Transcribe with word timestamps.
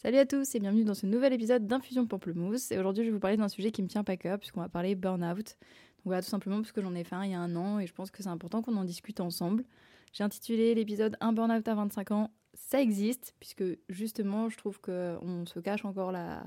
Salut 0.00 0.18
à 0.18 0.26
tous 0.26 0.54
et 0.54 0.60
bienvenue 0.60 0.84
dans 0.84 0.94
ce 0.94 1.06
nouvel 1.06 1.32
épisode 1.32 1.66
d'Infusion 1.66 2.06
Pamplemousse. 2.06 2.70
Et 2.70 2.78
aujourd'hui, 2.78 3.02
je 3.02 3.08
vais 3.08 3.14
vous 3.14 3.18
parler 3.18 3.36
d'un 3.36 3.48
sujet 3.48 3.72
qui 3.72 3.82
me 3.82 3.88
tient 3.88 4.04
pas 4.04 4.16
cœur, 4.16 4.38
puisqu'on 4.38 4.60
va 4.60 4.68
parler 4.68 4.94
burn-out. 4.94 5.36
Donc 5.36 6.04
voilà, 6.04 6.22
tout 6.22 6.28
simplement 6.28 6.58
parce 6.58 6.70
que 6.70 6.80
j'en 6.80 6.94
ai 6.94 7.02
fait 7.02 7.16
un 7.16 7.24
il 7.24 7.32
y 7.32 7.34
a 7.34 7.40
un 7.40 7.56
an 7.56 7.80
et 7.80 7.88
je 7.88 7.92
pense 7.92 8.12
que 8.12 8.22
c'est 8.22 8.28
important 8.28 8.62
qu'on 8.62 8.76
en 8.76 8.84
discute 8.84 9.18
ensemble. 9.18 9.64
J'ai 10.12 10.22
intitulé 10.22 10.72
l'épisode 10.76 11.16
Un 11.20 11.32
burn-out 11.32 11.66
à 11.66 11.74
25 11.74 12.12
ans. 12.12 12.30
Ça 12.54 12.80
existe, 12.80 13.34
puisque 13.40 13.64
justement, 13.88 14.48
je 14.48 14.56
trouve 14.56 14.80
qu'on 14.80 15.44
se 15.46 15.58
cache 15.58 15.84
encore 15.84 16.12
la, 16.12 16.44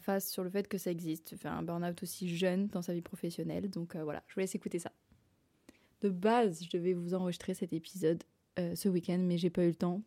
face 0.00 0.28
sur 0.28 0.42
le 0.42 0.50
fait 0.50 0.66
que 0.66 0.78
ça 0.78 0.90
existe. 0.90 1.36
Faire 1.36 1.52
un 1.52 1.62
burn-out 1.62 2.02
aussi 2.02 2.28
jeune 2.28 2.66
dans 2.66 2.82
sa 2.82 2.92
vie 2.92 3.02
professionnelle. 3.02 3.70
Donc 3.70 3.94
euh, 3.94 4.02
voilà, 4.02 4.24
je 4.26 4.34
vous 4.34 4.40
laisse 4.40 4.56
écouter 4.56 4.80
ça. 4.80 4.90
De 6.00 6.08
base, 6.08 6.64
je 6.64 6.76
devais 6.76 6.94
vous 6.94 7.14
enregistrer 7.14 7.54
cet 7.54 7.72
épisode 7.72 8.24
euh, 8.58 8.74
ce 8.74 8.88
week-end, 8.88 9.20
mais 9.20 9.38
j'ai 9.38 9.48
pas 9.48 9.62
eu 9.62 9.68
le 9.68 9.76
temps 9.76 10.02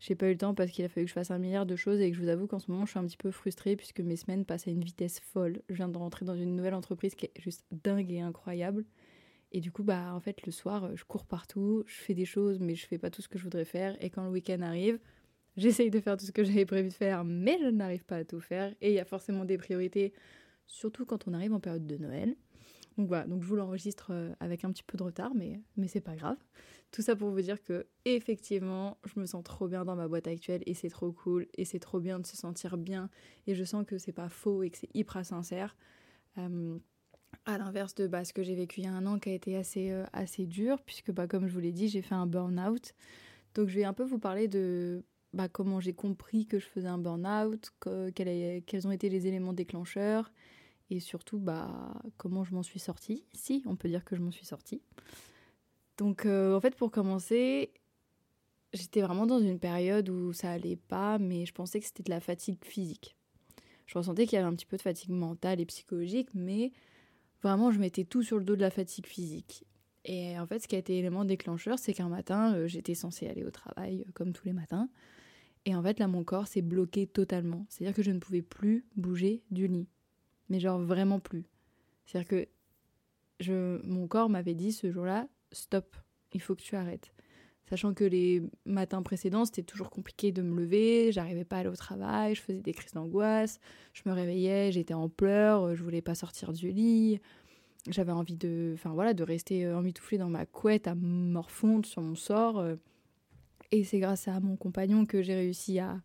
j'ai 0.00 0.14
pas 0.14 0.26
eu 0.26 0.32
le 0.32 0.38
temps 0.38 0.54
parce 0.54 0.70
qu'il 0.70 0.84
a 0.84 0.88
fallu 0.88 1.06
que 1.06 1.08
je 1.08 1.14
fasse 1.14 1.30
un 1.30 1.38
milliard 1.38 1.66
de 1.66 1.74
choses 1.74 2.00
et 2.00 2.10
que 2.10 2.16
je 2.16 2.22
vous 2.22 2.28
avoue 2.28 2.46
qu'en 2.46 2.58
ce 2.58 2.70
moment 2.70 2.86
je 2.86 2.90
suis 2.90 2.98
un 3.00 3.04
petit 3.04 3.16
peu 3.16 3.30
frustrée 3.30 3.76
puisque 3.76 4.00
mes 4.00 4.16
semaines 4.16 4.44
passent 4.44 4.68
à 4.68 4.70
une 4.70 4.84
vitesse 4.84 5.20
folle. 5.20 5.60
Je 5.68 5.74
viens 5.74 5.88
de 5.88 5.98
rentrer 5.98 6.24
dans 6.24 6.36
une 6.36 6.54
nouvelle 6.54 6.74
entreprise 6.74 7.14
qui 7.14 7.26
est 7.26 7.40
juste 7.40 7.64
dingue 7.72 8.12
et 8.12 8.20
incroyable. 8.20 8.84
Et 9.50 9.60
du 9.60 9.72
coup, 9.72 9.82
bah 9.82 10.12
en 10.14 10.20
fait, 10.20 10.44
le 10.44 10.52
soir, 10.52 10.94
je 10.94 11.04
cours 11.04 11.24
partout, 11.24 11.82
je 11.86 11.96
fais 11.96 12.14
des 12.14 12.26
choses, 12.26 12.58
mais 12.60 12.74
je 12.74 12.86
fais 12.86 12.98
pas 12.98 13.10
tout 13.10 13.22
ce 13.22 13.28
que 13.28 13.38
je 13.38 13.44
voudrais 13.44 13.64
faire. 13.64 13.96
Et 14.02 14.10
quand 14.10 14.22
le 14.22 14.30
week-end 14.30 14.60
arrive, 14.60 14.98
j'essaye 15.56 15.90
de 15.90 16.00
faire 16.00 16.16
tout 16.16 16.26
ce 16.26 16.32
que 16.32 16.44
j'avais 16.44 16.66
prévu 16.66 16.88
de 16.88 16.94
faire, 16.94 17.24
mais 17.24 17.58
je 17.60 17.68
n'arrive 17.68 18.04
pas 18.04 18.16
à 18.16 18.24
tout 18.24 18.40
faire. 18.40 18.74
Et 18.80 18.90
il 18.90 18.94
y 18.94 19.00
a 19.00 19.04
forcément 19.04 19.44
des 19.44 19.58
priorités, 19.58 20.12
surtout 20.66 21.06
quand 21.06 21.26
on 21.26 21.34
arrive 21.34 21.54
en 21.54 21.60
période 21.60 21.86
de 21.86 21.96
Noël. 21.96 22.36
Donc 22.98 23.08
voilà, 23.08 23.26
donc 23.26 23.42
je 23.42 23.48
vous 23.48 23.56
l'enregistre 23.56 24.08
euh, 24.10 24.32
avec 24.40 24.64
un 24.64 24.72
petit 24.72 24.82
peu 24.82 24.98
de 24.98 25.04
retard, 25.04 25.32
mais, 25.34 25.60
mais 25.76 25.86
c'est 25.86 26.00
pas 26.00 26.16
grave. 26.16 26.36
Tout 26.90 27.02
ça 27.02 27.14
pour 27.14 27.30
vous 27.30 27.40
dire 27.40 27.62
que 27.62 27.86
effectivement, 28.04 28.96
je 29.04 29.20
me 29.20 29.26
sens 29.26 29.44
trop 29.44 29.68
bien 29.68 29.84
dans 29.84 29.96
ma 29.96 30.08
boîte 30.08 30.26
actuelle 30.26 30.62
et 30.66 30.74
c'est 30.74 30.88
trop 30.88 31.12
cool 31.12 31.46
et 31.54 31.64
c'est 31.64 31.78
trop 31.78 32.00
bien 32.00 32.18
de 32.18 32.26
se 32.26 32.36
sentir 32.36 32.78
bien 32.78 33.10
et 33.46 33.54
je 33.54 33.64
sens 33.64 33.84
que 33.86 33.98
c'est 33.98 34.12
pas 34.12 34.30
faux 34.30 34.62
et 34.62 34.70
que 34.70 34.78
c'est 34.78 34.94
hyper 34.94 35.24
sincère. 35.24 35.76
Euh, 36.38 36.78
à 37.44 37.58
l'inverse 37.58 37.94
de 37.94 38.06
bah, 38.06 38.24
ce 38.24 38.32
que 38.32 38.42
j'ai 38.42 38.54
vécu 38.54 38.80
il 38.80 38.84
y 38.84 38.86
a 38.86 38.92
un 38.92 39.06
an 39.06 39.18
qui 39.18 39.28
a 39.28 39.34
été 39.34 39.56
assez, 39.56 39.90
euh, 39.90 40.04
assez 40.14 40.46
dur, 40.46 40.80
puisque 40.82 41.10
bah, 41.10 41.26
comme 41.26 41.46
je 41.46 41.52
vous 41.52 41.60
l'ai 41.60 41.72
dit, 41.72 41.88
j'ai 41.88 42.00
fait 42.00 42.14
un 42.14 42.26
burn-out. 42.26 42.94
Donc 43.54 43.68
je 43.68 43.74
vais 43.74 43.84
un 43.84 43.92
peu 43.92 44.04
vous 44.04 44.18
parler 44.18 44.48
de 44.48 45.04
bah, 45.34 45.48
comment 45.48 45.80
j'ai 45.80 45.92
compris 45.92 46.46
que 46.46 46.58
je 46.58 46.66
faisais 46.66 46.88
un 46.88 46.98
burn-out, 46.98 47.70
quels 48.14 48.86
ont 48.86 48.90
été 48.90 49.10
les 49.10 49.26
éléments 49.26 49.52
déclencheurs, 49.52 50.32
et 50.90 51.00
surtout 51.00 51.42
comment 52.16 52.44
je 52.44 52.54
m'en 52.54 52.62
suis 52.62 52.80
sortie. 52.80 53.24
Si, 53.34 53.62
on 53.66 53.76
peut 53.76 53.88
dire 53.88 54.04
que 54.04 54.16
je 54.16 54.22
m'en 54.22 54.30
suis 54.30 54.46
sortie. 54.46 54.80
Donc 55.98 56.24
euh, 56.24 56.56
en 56.56 56.60
fait 56.60 56.74
pour 56.74 56.90
commencer, 56.90 57.72
j'étais 58.72 59.02
vraiment 59.02 59.26
dans 59.26 59.40
une 59.40 59.58
période 59.58 60.08
où 60.08 60.32
ça 60.32 60.50
allait 60.50 60.76
pas, 60.76 61.18
mais 61.18 61.44
je 61.44 61.52
pensais 61.52 61.80
que 61.80 61.86
c'était 61.86 62.02
de 62.02 62.10
la 62.10 62.20
fatigue 62.20 62.64
physique. 62.64 63.16
Je 63.86 63.98
ressentais 63.98 64.26
qu'il 64.26 64.36
y 64.36 64.38
avait 64.38 64.48
un 64.48 64.54
petit 64.54 64.66
peu 64.66 64.76
de 64.76 64.82
fatigue 64.82 65.10
mentale 65.10 65.60
et 65.60 65.66
psychologique, 65.66 66.28
mais 66.34 66.72
vraiment 67.42 67.70
je 67.70 67.78
mettais 67.78 68.04
tout 68.04 68.22
sur 68.22 68.38
le 68.38 68.44
dos 68.44 68.56
de 68.56 68.60
la 68.60 68.70
fatigue 68.70 69.06
physique. 69.06 69.64
Et 70.04 70.38
en 70.38 70.46
fait 70.46 70.60
ce 70.60 70.68
qui 70.68 70.76
a 70.76 70.78
été 70.78 70.94
l'élément 70.94 71.24
déclencheur, 71.24 71.78
c'est 71.78 71.92
qu'un 71.92 72.08
matin 72.08 72.54
euh, 72.54 72.66
j'étais 72.66 72.94
censée 72.94 73.26
aller 73.26 73.44
au 73.44 73.50
travail 73.50 74.04
euh, 74.06 74.10
comme 74.14 74.32
tous 74.32 74.46
les 74.46 74.52
matins. 74.54 74.88
Et 75.66 75.74
en 75.74 75.82
fait 75.82 75.98
là 75.98 76.06
mon 76.06 76.24
corps 76.24 76.46
s'est 76.46 76.62
bloqué 76.62 77.06
totalement. 77.06 77.66
C'est-à-dire 77.68 77.94
que 77.94 78.02
je 78.02 78.12
ne 78.12 78.18
pouvais 78.18 78.42
plus 78.42 78.86
bouger 78.96 79.42
du 79.50 79.66
lit 79.66 79.88
mais 80.48 80.60
genre 80.60 80.80
vraiment 80.80 81.20
plus. 81.20 81.44
C'est-à-dire 82.06 82.28
que 82.28 82.48
je, 83.40 83.84
mon 83.86 84.06
corps 84.06 84.28
m'avait 84.28 84.54
dit 84.54 84.72
ce 84.72 84.90
jour-là, 84.90 85.28
stop, 85.52 85.96
il 86.32 86.40
faut 86.40 86.54
que 86.54 86.62
tu 86.62 86.76
arrêtes. 86.76 87.12
Sachant 87.68 87.92
que 87.92 88.04
les 88.04 88.42
matins 88.64 89.02
précédents, 89.02 89.44
c'était 89.44 89.62
toujours 89.62 89.90
compliqué 89.90 90.32
de 90.32 90.40
me 90.40 90.58
lever, 90.58 91.12
j'arrivais 91.12 91.44
pas 91.44 91.56
à 91.56 91.58
aller 91.60 91.68
au 91.68 91.76
travail, 91.76 92.34
je 92.34 92.40
faisais 92.40 92.60
des 92.60 92.72
crises 92.72 92.92
d'angoisse, 92.92 93.60
je 93.92 94.02
me 94.06 94.14
réveillais, 94.14 94.72
j'étais 94.72 94.94
en 94.94 95.10
pleurs, 95.10 95.74
je 95.74 95.82
voulais 95.82 96.00
pas 96.00 96.14
sortir 96.14 96.54
du 96.54 96.70
lit, 96.70 97.20
j'avais 97.86 98.12
envie 98.12 98.36
de, 98.36 98.72
enfin 98.74 98.90
voilà, 98.90 99.14
de 99.14 99.22
rester 99.22 99.66
euh, 99.66 99.78
emmitouflée 99.78 100.18
dans 100.18 100.28
ma 100.28 100.46
couette 100.46 100.88
à 100.88 100.94
morfondre 100.94 101.86
sur 101.86 102.02
mon 102.02 102.14
sort. 102.14 102.58
Euh. 102.58 102.76
Et 103.70 103.84
c'est 103.84 103.98
grâce 103.98 104.28
à 104.28 104.40
mon 104.40 104.56
compagnon 104.56 105.04
que 105.04 105.22
j'ai 105.22 105.34
réussi 105.34 105.78
à, 105.78 106.00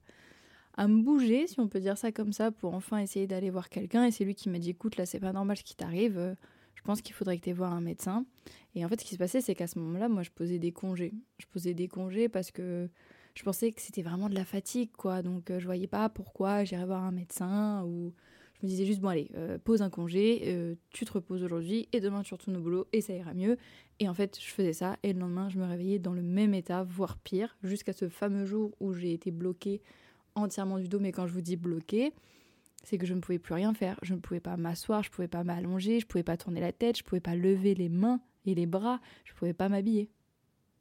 à 0.75 0.87
me 0.87 1.01
bouger, 1.01 1.47
si 1.47 1.59
on 1.59 1.67
peut 1.67 1.79
dire 1.79 1.97
ça 1.97 2.11
comme 2.11 2.33
ça, 2.33 2.51
pour 2.51 2.73
enfin 2.73 2.97
essayer 2.97 3.25
d'aller 3.25 3.49
voir 3.49 3.69
quelqu'un. 3.69 4.05
Et 4.05 4.11
c'est 4.11 4.25
lui 4.25 4.35
qui 4.35 4.49
m'a 4.49 4.59
dit 4.59 4.71
écoute, 4.71 4.97
là, 4.97 5.05
c'est 5.05 5.19
pas 5.19 5.31
normal 5.31 5.57
ce 5.57 5.63
qui 5.63 5.75
t'arrive. 5.75 6.35
Euh, 6.83 6.89
je 6.91 6.91
pense 6.91 7.01
qu'il 7.01 7.15
faudrait 7.15 7.37
que 7.37 7.43
tu 7.43 7.51
voir 7.53 7.73
un 7.73 7.81
médecin. 7.81 8.25
Et 8.75 8.83
en 8.83 8.89
fait, 8.89 8.99
ce 8.99 9.05
qui 9.05 9.13
se 9.13 9.19
passait, 9.19 9.41
c'est 9.41 9.55
qu'à 9.55 9.67
ce 9.67 9.79
moment-là, 9.79 10.09
moi, 10.09 10.23
je 10.23 10.31
posais 10.31 10.59
des 10.59 10.71
congés. 10.71 11.13
Je 11.37 11.45
posais 11.47 11.73
des 11.73 11.87
congés 11.87 12.29
parce 12.29 12.51
que 12.51 12.89
je 13.35 13.43
pensais 13.43 13.71
que 13.71 13.81
c'était 13.81 14.01
vraiment 14.01 14.29
de 14.29 14.35
la 14.35 14.45
fatigue, 14.45 14.91
quoi. 14.97 15.21
Donc, 15.21 15.49
euh, 15.49 15.59
je 15.59 15.65
voyais 15.65 15.87
pas 15.87 16.09
pourquoi 16.09 16.63
j'irais 16.63 16.85
voir 16.85 17.03
un 17.03 17.11
médecin 17.11 17.83
ou 17.85 18.13
je 18.59 18.65
me 18.65 18.69
disais 18.69 18.85
juste 18.85 19.01
bon 19.01 19.09
allez, 19.09 19.29
euh, 19.35 19.57
pose 19.57 19.81
un 19.81 19.89
congé, 19.89 20.77
tu 20.91 21.03
te 21.03 21.11
reposes 21.11 21.43
aujourd'hui 21.43 21.89
et 21.91 21.99
demain 21.99 22.21
tu 22.21 22.33
retournes 22.33 22.55
au 22.55 22.61
boulot 22.61 22.87
et 22.93 23.01
ça 23.01 23.13
ira 23.13 23.33
mieux. 23.33 23.57
Et 23.99 24.07
en 24.07 24.13
fait, 24.13 24.39
je 24.39 24.47
faisais 24.47 24.73
ça 24.73 24.97
et 25.03 25.11
le 25.13 25.19
lendemain, 25.19 25.49
je 25.49 25.59
me 25.59 25.65
réveillais 25.65 25.99
dans 25.99 26.13
le 26.13 26.21
même 26.21 26.53
état, 26.53 26.83
voire 26.83 27.17
pire, 27.17 27.57
jusqu'à 27.63 27.93
ce 27.93 28.07
fameux 28.07 28.45
jour 28.45 28.71
où 28.79 28.93
j'ai 28.93 29.13
été 29.13 29.31
bloquée 29.31 29.81
entièrement 30.35 30.79
du 30.79 30.87
dos, 30.87 30.99
mais 30.99 31.11
quand 31.11 31.27
je 31.27 31.33
vous 31.33 31.41
dis 31.41 31.55
bloqué, 31.55 32.13
c'est 32.83 32.97
que 32.97 33.05
je 33.05 33.13
ne 33.13 33.19
pouvais 33.19 33.39
plus 33.39 33.53
rien 33.53 33.73
faire. 33.73 33.97
Je 34.01 34.13
ne 34.13 34.19
pouvais 34.19 34.39
pas 34.39 34.57
m'asseoir, 34.57 35.03
je 35.03 35.09
ne 35.09 35.13
pouvais 35.13 35.27
pas 35.27 35.43
m'allonger, 35.43 35.99
je 35.99 36.05
ne 36.05 36.09
pouvais 36.09 36.23
pas 36.23 36.37
tourner 36.37 36.61
la 36.61 36.71
tête, 36.71 36.97
je 36.97 37.03
ne 37.03 37.07
pouvais 37.07 37.21
pas 37.21 37.35
lever 37.35 37.75
les 37.75 37.89
mains 37.89 38.19
et 38.45 38.55
les 38.55 38.65
bras, 38.65 38.99
je 39.25 39.31
ne 39.33 39.37
pouvais 39.37 39.53
pas 39.53 39.69
m'habiller. 39.69 40.09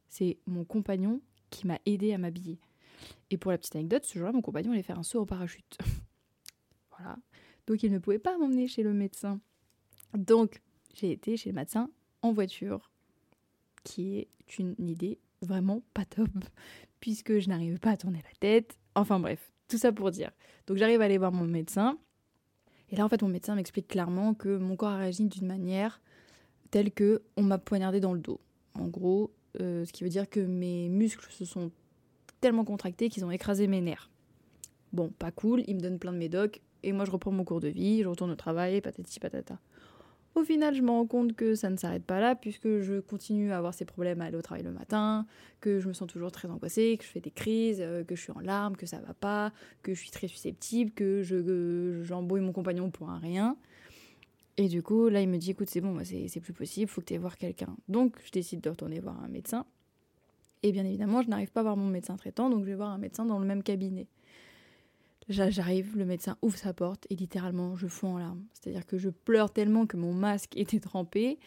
C'est 0.09 0.39
mon 0.47 0.65
compagnon 0.65 1.21
qui 1.51 1.67
m'a 1.67 1.79
aidé 1.87 2.13
à 2.13 2.19
m'habiller. 2.19 2.59
Et 3.31 3.37
pour 3.37 3.51
la 3.51 3.59
petite 3.59 3.77
anecdote, 3.77 4.05
ce 4.05 4.19
jour-là, 4.19 4.33
mon 4.33 4.43
compagnon 4.43 4.73
allait 4.73 4.83
faire 4.83 4.99
un 4.99 5.03
saut 5.03 5.21
en 5.21 5.27
parachute. 5.27 5.79
voilà. 6.97 7.17
Donc 7.67 7.83
il 7.83 7.93
ne 7.93 7.99
pouvait 7.99 8.19
pas 8.19 8.37
m'emmener 8.39 8.69
chez 8.69 8.83
le 8.83 8.93
médecin. 8.93 9.41
Donc 10.15 10.61
j'ai 10.95 11.13
été 11.13 11.37
chez 11.37 11.51
le 11.51 11.57
médecin 11.57 11.91
en 12.23 12.33
voiture, 12.33 12.91
qui 13.85 14.19
est 14.19 14.29
une 14.59 14.75
idée 14.89 15.19
vraiment 15.41 15.83
pas 15.95 16.05
top, 16.05 16.29
puisque 17.01 17.39
je 17.39 17.49
n'arrivais 17.49 17.79
pas 17.79 17.91
à 17.91 17.97
tourner 17.97 18.23
la 18.23 18.35
tête, 18.39 18.77
Enfin 18.95 19.19
bref, 19.19 19.52
tout 19.73 19.79
ça 19.79 19.91
pour 19.91 20.11
dire. 20.11 20.31
Donc 20.67 20.77
j'arrive 20.77 21.01
à 21.01 21.05
aller 21.05 21.19
voir 21.19 21.33
mon 21.33 21.45
médecin. 21.45 21.99
Et 22.91 22.97
là, 22.97 23.07
en 23.07 23.09
fait, 23.09 23.23
mon 23.23 23.29
médecin 23.29 23.55
m'explique 23.55 23.89
clairement 23.89 24.35
que 24.35 24.59
mon 24.59 24.77
corps 24.77 24.91
a 24.91 24.99
réagi 24.99 25.25
d'une 25.25 25.47
manière 25.47 26.03
telle 26.71 26.93
que 26.93 27.23
on 27.39 27.43
m'a 27.43 27.59
poignardé 27.59 27.99
dans 28.01 28.13
le 28.13 28.21
dos. 28.21 28.39
En 28.75 28.87
gros, 28.87 29.33
euh, 29.61 29.85
ce 29.87 29.93
qui 29.93 30.05
veut 30.05 30.11
dire 30.11 30.29
que 30.29 30.41
mes 30.41 30.91
muscles 30.91 31.31
se 31.31 31.47
sont 31.47 31.71
tellement 32.41 32.65
contractés 32.65 33.09
qu'ils 33.09 33.25
ont 33.25 33.31
écrasé 33.31 33.67
mes 33.67 33.81
nerfs. 33.81 34.11
Bon, 34.93 35.09
pas 35.09 35.31
cool, 35.31 35.63
il 35.67 35.77
me 35.77 35.81
donne 35.81 35.99
plein 35.99 36.13
de 36.13 36.19
médocs, 36.19 36.61
et 36.83 36.93
moi 36.93 37.07
je 37.07 37.11
reprends 37.11 37.31
mon 37.31 37.45
cours 37.45 37.61
de 37.61 37.69
vie, 37.69 38.03
je 38.03 38.09
retourne 38.09 38.31
au 38.31 38.37
travail, 38.37 38.81
patati 38.83 39.21
patata. 39.21 39.59
Au 40.35 40.45
final, 40.45 40.75
je 40.75 40.81
me 40.81 40.91
rends 40.91 41.07
compte 41.07 41.35
que 41.35 41.55
ça 41.55 41.69
ne 41.69 41.77
s'arrête 41.77 42.05
pas 42.05 42.19
là, 42.19 42.35
puisque 42.35 42.81
je 42.81 43.01
continue 43.01 43.53
à 43.53 43.59
avoir 43.59 43.75
ces 43.75 43.85
problèmes 43.85 44.23
à 44.23 44.25
aller 44.25 44.37
au 44.37 44.43
travail 44.43 44.65
le 44.65 44.73
matin, 44.73 45.27
que 45.61 45.79
je 45.79 45.89
me 45.89 45.93
sens 45.93 46.09
toujours 46.09 46.33
très 46.33 46.49
angoissée, 46.49 46.97
que 46.99 47.05
je 47.05 47.11
fais 47.11 47.21
des 47.21 47.31
crises, 47.31 47.81
euh, 47.81 48.03
que 48.03 48.17
je 48.17 48.23
suis 48.23 48.33
en 48.33 48.41
larmes, 48.41 48.77
que 48.77 48.87
ça 48.87 48.99
va 49.01 49.13
pas, 49.13 49.53
que 49.83 49.93
je 49.93 50.01
suis 50.01 50.11
très 50.11 50.29
susceptible, 50.29 50.91
que 50.93 51.23
je 51.23 52.03
j'embrouille 52.03 52.41
mon 52.41 52.53
compagnon 52.53 52.91
pour 52.91 53.11
un 53.11 53.19
rien. 53.19 53.57
Et 54.57 54.69
du 54.69 54.83
coup, 54.83 55.09
là, 55.09 55.21
il 55.21 55.29
me 55.29 55.37
dit 55.37 55.51
écoute, 55.51 55.69
c'est 55.69 55.81
bon, 55.81 55.99
c'est 56.05 56.41
plus 56.41 56.53
possible, 56.55 56.91
faut 56.91 57.03
que 57.03 57.07
tu 57.07 57.15
ailles 57.15 57.21
voir 57.21 57.37
quelqu'un. 57.37 57.77
Donc, 57.89 58.17
je 58.25 58.31
décide 58.31 58.61
de 58.63 58.71
retourner 58.71 59.01
voir 59.01 59.23
un 59.23 59.29
médecin. 59.29 59.67
Et 60.63 60.73
bien 60.73 60.85
évidemment, 60.85 61.23
je 61.23 61.29
n'arrive 61.29 61.51
pas 61.51 61.61
à 61.61 61.65
voir 61.65 61.77
mon 61.77 61.89
médecin 61.89 62.17
traitant, 62.17 62.49
donc 62.49 62.61
je 62.61 62.69
vais 62.69 62.75
voir 62.75 62.91
un 62.91 62.99
médecin 62.99 63.27
dans 63.27 63.39
le 63.39 63.47
même 63.47 63.63
cabinet. 63.63 64.07
J'arrive, 65.29 65.97
le 65.97 66.05
médecin 66.05 66.37
ouvre 66.43 66.59
sa 66.59 66.73
porte 66.73 67.07
et 67.11 67.17
littéralement 67.17 67.77
je 67.77 67.87
fonds 67.87 68.15
en 68.15 68.19
larmes. 68.19 68.45
C'est-à-dire 68.53 68.87
que 68.87 68.99
je 68.99 69.09
pleure 69.09 69.53
tellement 69.53 69.87
que 69.87 69.97
mon 69.97 70.13
masque 70.13 70.57
était 70.57 70.81
trempé. 70.81 71.39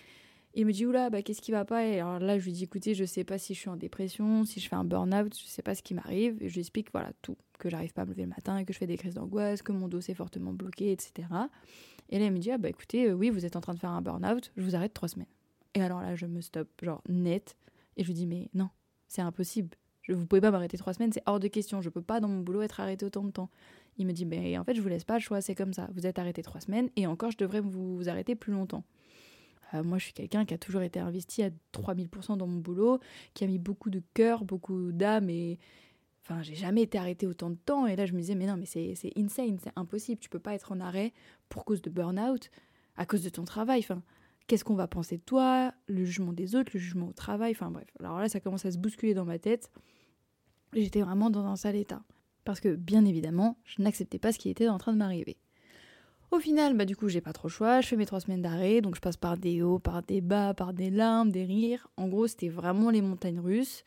Il 0.54 0.66
me 0.66 0.72
dit 0.72 0.86
oula, 0.86 1.10
bah 1.10 1.22
qu'est-ce 1.22 1.42
qui 1.42 1.52
va 1.52 1.66
pas? 1.66 1.86
Et 1.86 2.00
alors 2.00 2.20
là, 2.20 2.40
je 2.40 2.46
lui 2.46 2.54
dis 2.54 2.64
écoutez, 2.64 2.94
je 2.94 3.04
sais 3.04 3.26
pas 3.26 3.38
si 3.38 3.54
je 3.54 3.60
suis 3.60 3.70
en 3.70 3.76
dépression, 3.76 4.46
si 4.46 4.62
je 4.62 4.70
fais 4.70 4.78
un 4.78 4.86
burn-out, 4.86 5.38
je 5.38 5.46
sais 5.46 5.62
pas 5.62 5.76
ce 5.76 5.84
qui 5.84 5.94
m'arrive. 5.94 6.42
Et 6.42 6.48
je 6.48 6.54
lui 6.54 6.62
explique 6.62 6.92
voilà 6.94 7.12
tout, 7.22 7.36
que 7.60 7.70
j'arrive 7.70 7.92
pas 7.92 8.04
à 8.04 8.06
me 8.06 8.12
lever 8.12 8.24
le 8.24 8.30
matin, 8.30 8.64
que 8.64 8.72
je 8.72 8.78
fais 8.78 8.88
des 8.88 8.96
crises 8.96 9.16
d'angoisse, 9.16 9.62
que 9.62 9.74
mon 9.74 9.90
dos 9.90 10.00
est 10.00 10.14
fortement 10.14 10.54
bloqué, 10.54 10.94
etc. 10.94 11.28
Et 12.10 12.20
là, 12.20 12.26
il 12.26 12.32
me 12.32 12.38
dit 12.38 12.52
ah 12.52 12.58
bah 12.58 12.70
écoutez, 12.70 13.10
euh, 13.10 13.14
oui, 13.14 13.30
vous 13.30 13.46
êtes 13.46 13.58
en 13.58 13.62
train 13.62 13.74
de 13.74 13.80
faire 13.80 13.90
un 13.90 14.02
burn-out, 14.02 14.54
je 14.56 14.64
vous 14.64 14.76
arrête 14.76 14.94
trois 14.94 15.10
semaines. 15.10 15.28
Et 15.74 15.82
alors 15.82 16.02
là, 16.02 16.16
je 16.16 16.26
me 16.26 16.40
stoppe, 16.40 16.70
genre 16.82 17.02
net, 17.10 17.58
et 17.98 18.04
je 18.04 18.08
lui 18.08 18.14
dis 18.14 18.28
mais 18.28 18.50
non, 18.54 18.70
c'est 19.10 19.22
impossible. 19.22 19.76
Je, 20.08 20.14
vous 20.14 20.26
pouvez 20.26 20.42
pas 20.42 20.52
m'arrêter 20.52 20.78
trois 20.78 20.94
semaines, 20.94 21.12
c'est 21.12 21.24
hors 21.26 21.40
de 21.40 21.48
question. 21.48 21.82
Je 21.82 21.90
peux 21.90 22.02
pas 22.02 22.20
dans 22.20 22.28
mon 22.28 22.42
boulot 22.42 22.62
être 22.62 22.80
arrêté 22.80 23.06
autant 23.06 23.24
de 23.24 23.32
temps. 23.32 23.50
Il 23.98 24.06
me 24.06 24.12
dit, 24.12 24.26
mais 24.26 24.58
en 24.58 24.64
fait, 24.64 24.76
je 24.76 24.82
vous 24.82 24.88
laisse 24.88 25.04
pas 25.04 25.16
le 25.16 25.22
choix, 25.22 25.42
c'est 25.42 25.56
comme 25.56 25.74
ça. 25.74 25.90
Vous 25.96 26.06
êtes 26.06 26.20
arrêté 26.20 26.44
trois 26.44 26.62
semaines 26.62 26.90
et 26.96 27.08
encore, 27.08 27.32
je 27.32 27.38
devrais 27.38 27.62
vous, 27.62 28.08
arrêter 28.08 28.36
plus 28.36 28.54
longtemps. 28.54 28.84
Euh, 29.74 29.84
moi, 29.84 29.98
je 29.98 30.06
suis 30.06 30.14
quelqu'un 30.14 30.46
qui 30.46 30.54
a 30.54 30.58
toujours 30.58 30.82
été 30.82 31.00
investi 31.00 31.42
à 31.42 31.50
3000% 31.74 32.38
dans 32.38 32.46
mon 32.46 32.60
boulot, 32.60 33.00
qui 33.34 33.44
a 33.44 33.48
mis 33.48 33.58
beaucoup 33.58 33.90
de 33.90 34.02
cœur, 34.14 34.46
beaucoup 34.46 34.92
d'âme 34.92 35.30
et. 35.30 35.60
Enfin, 36.28 36.42
j'ai 36.42 36.56
jamais 36.56 36.82
été 36.82 36.98
arrêté 36.98 37.28
autant 37.28 37.52
de 37.52 37.56
temps. 37.56 37.86
Et 37.86 37.96
là, 37.96 38.08
je 38.08 38.14
me 38.14 38.20
disais, 38.20 38.34
mais 38.34 38.48
non, 38.48 38.58
mais 38.58 38.66
c'est 38.66 38.96
insane, 39.16 39.60
c'est 39.64 39.72
impossible. 39.76 40.20
Tu 40.20 40.28
peux 40.28 40.40
pas 40.40 40.56
être 40.56 40.72
en 40.72 40.80
arrêt 40.80 41.14
pour 41.50 41.66
cause 41.66 41.84
de 41.84 41.92
burn-out, 41.92 42.50
à 42.98 43.06
cause 43.06 43.24
de 43.24 43.30
ton 43.30 43.44
travail. 43.44 43.84
Qu'est-ce 44.48 44.64
qu'on 44.64 44.76
va 44.76 44.88
penser 44.88 45.18
de 45.18 45.24
toi, 45.24 45.74
le 45.88 46.06
jugement 46.06 46.34
des 46.34 46.56
autres, 46.56 46.72
le 46.74 46.80
jugement 46.80 47.08
au 47.08 47.14
travail. 47.14 47.52
Enfin, 47.52 47.72
bref. 47.72 47.88
Alors 48.00 48.20
là, 48.20 48.30
ça 48.30 48.40
commence 48.40 48.66
à 48.66 48.72
se 48.72 48.78
bousculer 48.78 49.14
dans 49.14 49.26
ma 49.26 49.40
tête. 49.40 49.72
J'étais 50.74 51.02
vraiment 51.02 51.30
dans 51.30 51.46
un 51.46 51.56
sale 51.56 51.76
état. 51.76 52.04
Parce 52.44 52.60
que, 52.60 52.76
bien 52.76 53.06
évidemment, 53.06 53.58
je 53.64 53.82
n'acceptais 53.82 54.20
pas 54.20 54.32
ce 54.32 54.38
qui 54.38 54.50
était 54.50 54.70
en 54.70 54.78
train 54.78 54.94
de 54.94 54.98
m'arriver. 54.98 55.38
Au 56.32 56.40
final, 56.40 56.76
bah 56.76 56.86
du 56.86 56.96
coup, 56.96 57.08
j'ai 57.08 57.22
pas 57.22 57.34
trop 57.34 57.48
le 57.48 57.54
choix, 57.54 57.82
je 57.82 57.88
fais 57.88 57.96
mes 57.96 58.06
trois 58.06 58.20
semaines 58.20 58.42
d'arrêt, 58.42 58.82
donc 58.82 58.96
je 58.96 59.02
passe 59.02 59.16
par 59.16 59.38
des 59.38 59.62
hauts, 59.62 59.80
par 59.80 60.02
des 60.02 60.22
bas, 60.22 60.54
par 60.54 60.74
des 60.74 60.90
larmes, 60.90 61.32
des 61.32 61.46
rires. 61.46 61.88
En 61.98 62.08
gros, 62.08 62.28
c'était 62.28 62.50
vraiment 62.50 62.90
les 62.90 63.02
montagnes 63.02 63.40
russes. 63.40 63.84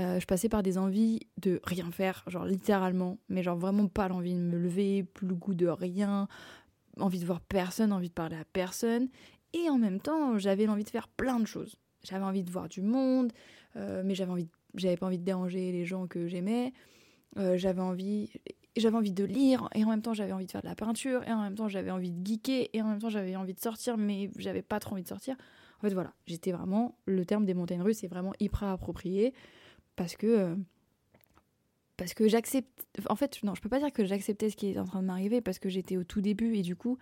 Euh, 0.00 0.18
je 0.18 0.26
passais 0.26 0.48
par 0.48 0.62
des 0.62 0.76
envies 0.76 1.20
de 1.40 1.60
rien 1.62 1.90
faire, 1.92 2.24
genre 2.26 2.46
littéralement, 2.46 3.18
mais 3.28 3.42
genre 3.42 3.56
vraiment 3.56 3.86
pas 3.86 4.08
l'envie 4.08 4.34
de 4.34 4.40
me 4.40 4.58
lever, 4.58 5.04
plus 5.04 5.28
le 5.28 5.34
goût 5.34 5.54
de 5.54 5.68
rien, 5.68 6.26
envie 6.98 7.20
de 7.20 7.26
voir 7.26 7.40
personne, 7.40 7.92
envie 7.92 8.08
de 8.08 8.14
parler 8.14 8.36
à 8.36 8.44
personne. 8.44 9.08
Et 9.54 9.70
en 9.70 9.78
même 9.78 10.00
temps, 10.00 10.38
j'avais 10.38 10.66
l'envie 10.66 10.84
de 10.84 10.90
faire 10.90 11.08
plein 11.08 11.40
de 11.40 11.46
choses. 11.46 11.76
J'avais 12.02 12.24
envie 12.24 12.42
de 12.44 12.50
voir 12.50 12.68
du 12.68 12.82
monde, 12.82 13.32
euh, 13.76 14.02
mais 14.04 14.14
j'avais 14.14 14.30
envie, 14.30 14.48
j'avais 14.74 14.96
pas 14.96 15.06
envie 15.06 15.18
de 15.18 15.24
déranger 15.24 15.72
les 15.72 15.86
gens 15.86 16.06
que 16.06 16.26
j'aimais. 16.26 16.72
Euh, 17.38 17.56
j'avais 17.56 17.80
envie, 17.80 18.30
j'avais 18.76 18.96
envie 18.96 19.12
de 19.12 19.24
lire, 19.24 19.68
et 19.74 19.84
en 19.84 19.88
même 19.88 20.02
temps 20.02 20.12
j'avais 20.12 20.32
envie 20.32 20.46
de 20.46 20.50
faire 20.50 20.62
de 20.62 20.68
la 20.68 20.74
peinture, 20.74 21.26
et 21.26 21.32
en 21.32 21.42
même 21.42 21.54
temps 21.54 21.68
j'avais 21.68 21.90
envie 21.90 22.10
de 22.10 22.26
geeker, 22.26 22.68
et 22.72 22.82
en 22.82 22.88
même 22.88 22.98
temps 23.00 23.08
j'avais 23.08 23.36
envie 23.36 23.54
de 23.54 23.60
sortir, 23.60 23.96
mais 23.96 24.30
j'avais 24.36 24.62
pas 24.62 24.80
trop 24.80 24.92
envie 24.92 25.02
de 25.02 25.08
sortir. 25.08 25.36
En 25.78 25.80
fait 25.80 25.94
voilà, 25.94 26.12
j'étais 26.26 26.52
vraiment, 26.52 26.96
le 27.06 27.24
terme 27.24 27.44
des 27.44 27.54
montagnes 27.54 27.82
russes 27.82 28.04
est 28.04 28.08
vraiment 28.08 28.32
hyper 28.38 28.64
approprié, 28.64 29.32
parce 29.96 30.16
que 30.16 30.26
euh, 30.26 30.56
parce 31.96 32.14
que 32.14 32.28
j'accepte 32.28 32.86
en 33.08 33.14
fait 33.14 33.40
non 33.44 33.54
je 33.54 33.60
peux 33.60 33.68
pas 33.68 33.78
dire 33.78 33.92
que 33.92 34.04
j'acceptais 34.04 34.50
ce 34.50 34.56
qui 34.56 34.70
est 34.70 34.78
en 34.78 34.84
train 34.84 35.00
de 35.00 35.06
m'arriver 35.06 35.40
parce 35.40 35.60
que 35.60 35.68
j'étais 35.68 35.96
au 35.96 36.02
tout 36.02 36.20
début 36.20 36.56
et 36.56 36.62
du 36.62 36.74
coup 36.74 36.98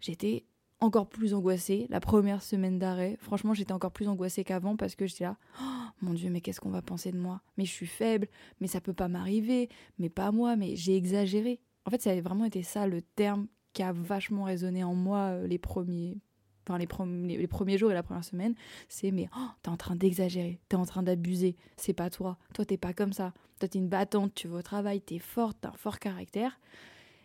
j'étais 0.00 0.46
encore 0.80 1.08
plus 1.08 1.34
angoissée. 1.34 1.86
La 1.90 2.00
première 2.00 2.42
semaine 2.42 2.78
d'arrêt 2.78 3.16
franchement 3.20 3.54
j'étais 3.54 3.72
encore 3.72 3.92
plus 3.92 4.08
angoissée 4.08 4.44
qu'avant 4.44 4.76
parce 4.76 4.94
que 4.94 5.06
j'étais 5.06 5.24
là 5.24 5.36
oh, 5.60 5.64
mon 6.02 6.14
dieu 6.14 6.30
mais 6.30 6.40
qu'est-ce 6.40 6.60
qu'on 6.60 6.70
va 6.70 6.82
penser 6.82 7.12
de 7.12 7.18
moi? 7.18 7.42
Mais 7.56 7.64
je 7.64 7.70
suis 7.70 7.86
faible 7.86 8.28
mais 8.60 8.66
ça 8.66 8.80
peut 8.80 8.92
pas 8.92 9.08
m'arriver 9.08 9.68
mais 9.98 10.08
pas 10.08 10.32
moi 10.32 10.56
mais 10.56 10.76
j'ai 10.76 10.96
exagéré. 10.96 11.60
En 11.84 11.90
fait 11.90 12.02
ça 12.02 12.10
a 12.10 12.20
vraiment 12.20 12.44
été 12.44 12.62
ça 12.62 12.86
le 12.86 13.02
terme 13.02 13.46
qui 13.72 13.82
a 13.82 13.92
vachement 13.92 14.44
résonné 14.44 14.82
en 14.82 14.94
moi 14.94 15.30
euh, 15.30 15.46
les 15.46 15.58
premiers 15.58 16.18
enfin 16.66 16.78
les, 16.78 17.36
les, 17.36 17.46
premiers 17.46 17.78
jours 17.78 17.90
et 17.90 17.94
la 17.94 18.02
première 18.02 18.24
semaine, 18.24 18.54
c'est 18.88 19.10
mais 19.10 19.28
oh, 19.36 19.48
t'es 19.62 19.70
en 19.70 19.76
train 19.76 19.96
d'exagérer, 19.96 20.60
t'es 20.68 20.76
en 20.76 20.84
train 20.84 21.02
d'abuser, 21.02 21.56
c'est 21.76 21.94
pas 21.94 22.10
toi, 22.10 22.38
toi 22.54 22.64
t'es 22.64 22.76
pas 22.76 22.92
comme 22.92 23.12
ça, 23.12 23.32
toi 23.58 23.68
t'es 23.68 23.78
une 23.78 23.88
battante, 23.88 24.34
tu 24.34 24.46
vas 24.46 24.58
au 24.58 24.62
travail, 24.62 25.00
t'es 25.00 25.18
forte, 25.18 25.56
t'as 25.60 25.70
un 25.70 25.72
fort 25.72 25.98
caractère. 25.98 26.60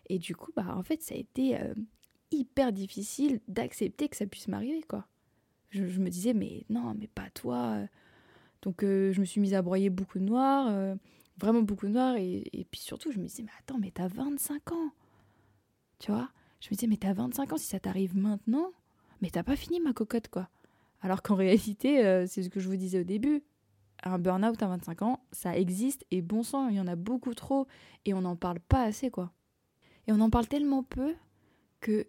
Et 0.08 0.20
du 0.20 0.36
coup, 0.36 0.52
bah 0.56 0.76
en 0.78 0.84
fait, 0.84 1.02
ça 1.02 1.16
a 1.16 1.18
été 1.18 1.60
euh, 1.60 1.74
hyper 2.32 2.72
difficile 2.72 3.42
d'accepter 3.48 4.10
que 4.10 4.18
ça 4.18 4.26
puisse 4.26 4.48
m'arriver, 4.48 4.84
quoi. 4.84 5.08
Je, 5.70 6.00
me 6.00 6.10
disais, 6.10 6.34
mais 6.34 6.66
non, 6.70 6.96
mais 6.98 7.08
pas 7.08 7.30
toi. 7.32 7.80
Donc 8.62 8.84
euh, 8.84 9.12
je 9.12 9.20
me 9.20 9.26
suis 9.26 9.42
mise 9.42 9.54
à 9.54 9.62
broyer 9.62 9.90
beaucoup 9.90 10.20
de 10.20 10.24
noir, 10.24 10.68
euh, 10.70 10.96
vraiment 11.38 11.62
beaucoup 11.62 11.88
de 11.88 11.92
noir, 11.92 12.16
et, 12.18 12.68
puis 12.72 12.80
surtout, 12.80 13.12
je 13.12 13.20
me 13.20 13.26
disais, 13.26 13.44
mais 13.44 13.52
attends, 13.60 13.78
mais 13.78 13.92
t'as 13.92 14.08
25 14.08 14.72
ans. 14.72 14.92
Tu 16.00 16.12
vois 16.12 16.30
Je 16.62 16.68
me 16.68 16.76
disais, 16.76 16.88
mais 16.88 16.98
t'as 16.98 17.14
25 17.14 17.54
ans, 17.54 17.58
si 17.58 17.68
ça 17.68 17.80
t'arrive 17.80 18.16
maintenant, 18.16 18.72
mais 19.22 19.30
t'as 19.30 19.44
pas 19.44 19.56
fini 19.56 19.80
ma 19.80 19.94
cocotte, 19.94 20.30
quoi. 20.30 20.50
Alors 21.02 21.22
qu'en 21.22 21.36
réalité, 21.36 22.06
euh, 22.06 22.26
c'est 22.28 22.42
ce 22.42 22.50
que 22.50 22.60
je 22.60 22.68
vous 22.68 22.78
disais 22.78 23.02
au 23.02 23.04
début, 23.04 23.44
un 24.04 24.18
burn-out 24.18 24.62
à 24.64 24.68
25 24.68 25.02
ans, 25.02 25.20
ça 25.32 25.58
existe 25.58 26.06
et 26.12 26.22
bon 26.22 26.44
sang, 26.44 26.70
il 26.70 26.76
y 26.76 26.80
en 26.80 26.88
a 26.88 26.96
beaucoup 26.96 27.34
trop 27.34 27.68
et 28.06 28.14
on 28.14 28.22
n'en 28.22 28.36
parle 28.36 28.60
pas 28.60 28.84
assez, 28.84 29.10
quoi. 29.10 29.32
Et 30.08 30.12
on 30.12 30.20
en 30.20 30.30
parle 30.30 30.48
tellement 30.48 30.84
peu 30.84 31.16
que 31.82 32.08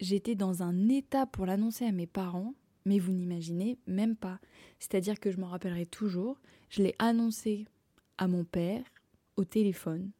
j'étais 0.00 0.34
dans 0.34 0.62
un 0.62 0.88
état 0.88 1.26
pour 1.26 1.46
l'annoncer 1.46 1.84
à 1.84 1.92
mes 1.92 2.06
parents, 2.06 2.54
mais 2.84 2.98
vous 2.98 3.12
n'imaginez 3.12 3.78
même 3.86 4.16
pas. 4.16 4.40
C'est-à-dire 4.78 5.20
que 5.20 5.30
je 5.30 5.38
m'en 5.38 5.48
rappellerai 5.48 5.86
toujours, 5.86 6.38
je 6.70 6.82
l'ai 6.82 6.94
annoncé 6.98 7.66
à 8.16 8.28
mon 8.28 8.44
père 8.44 8.82
au 9.36 9.44
téléphone 9.44 10.10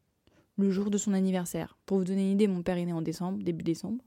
le 0.58 0.70
jour 0.70 0.90
de 0.90 0.98
son 0.98 1.12
anniversaire. 1.14 1.78
Pour 1.86 1.98
vous 1.98 2.04
donner 2.04 2.22
une 2.22 2.32
idée, 2.32 2.48
mon 2.48 2.62
père 2.62 2.76
est 2.76 2.84
né 2.84 2.92
en 2.92 3.02
décembre, 3.02 3.42
début 3.42 3.64
décembre. 3.64 4.04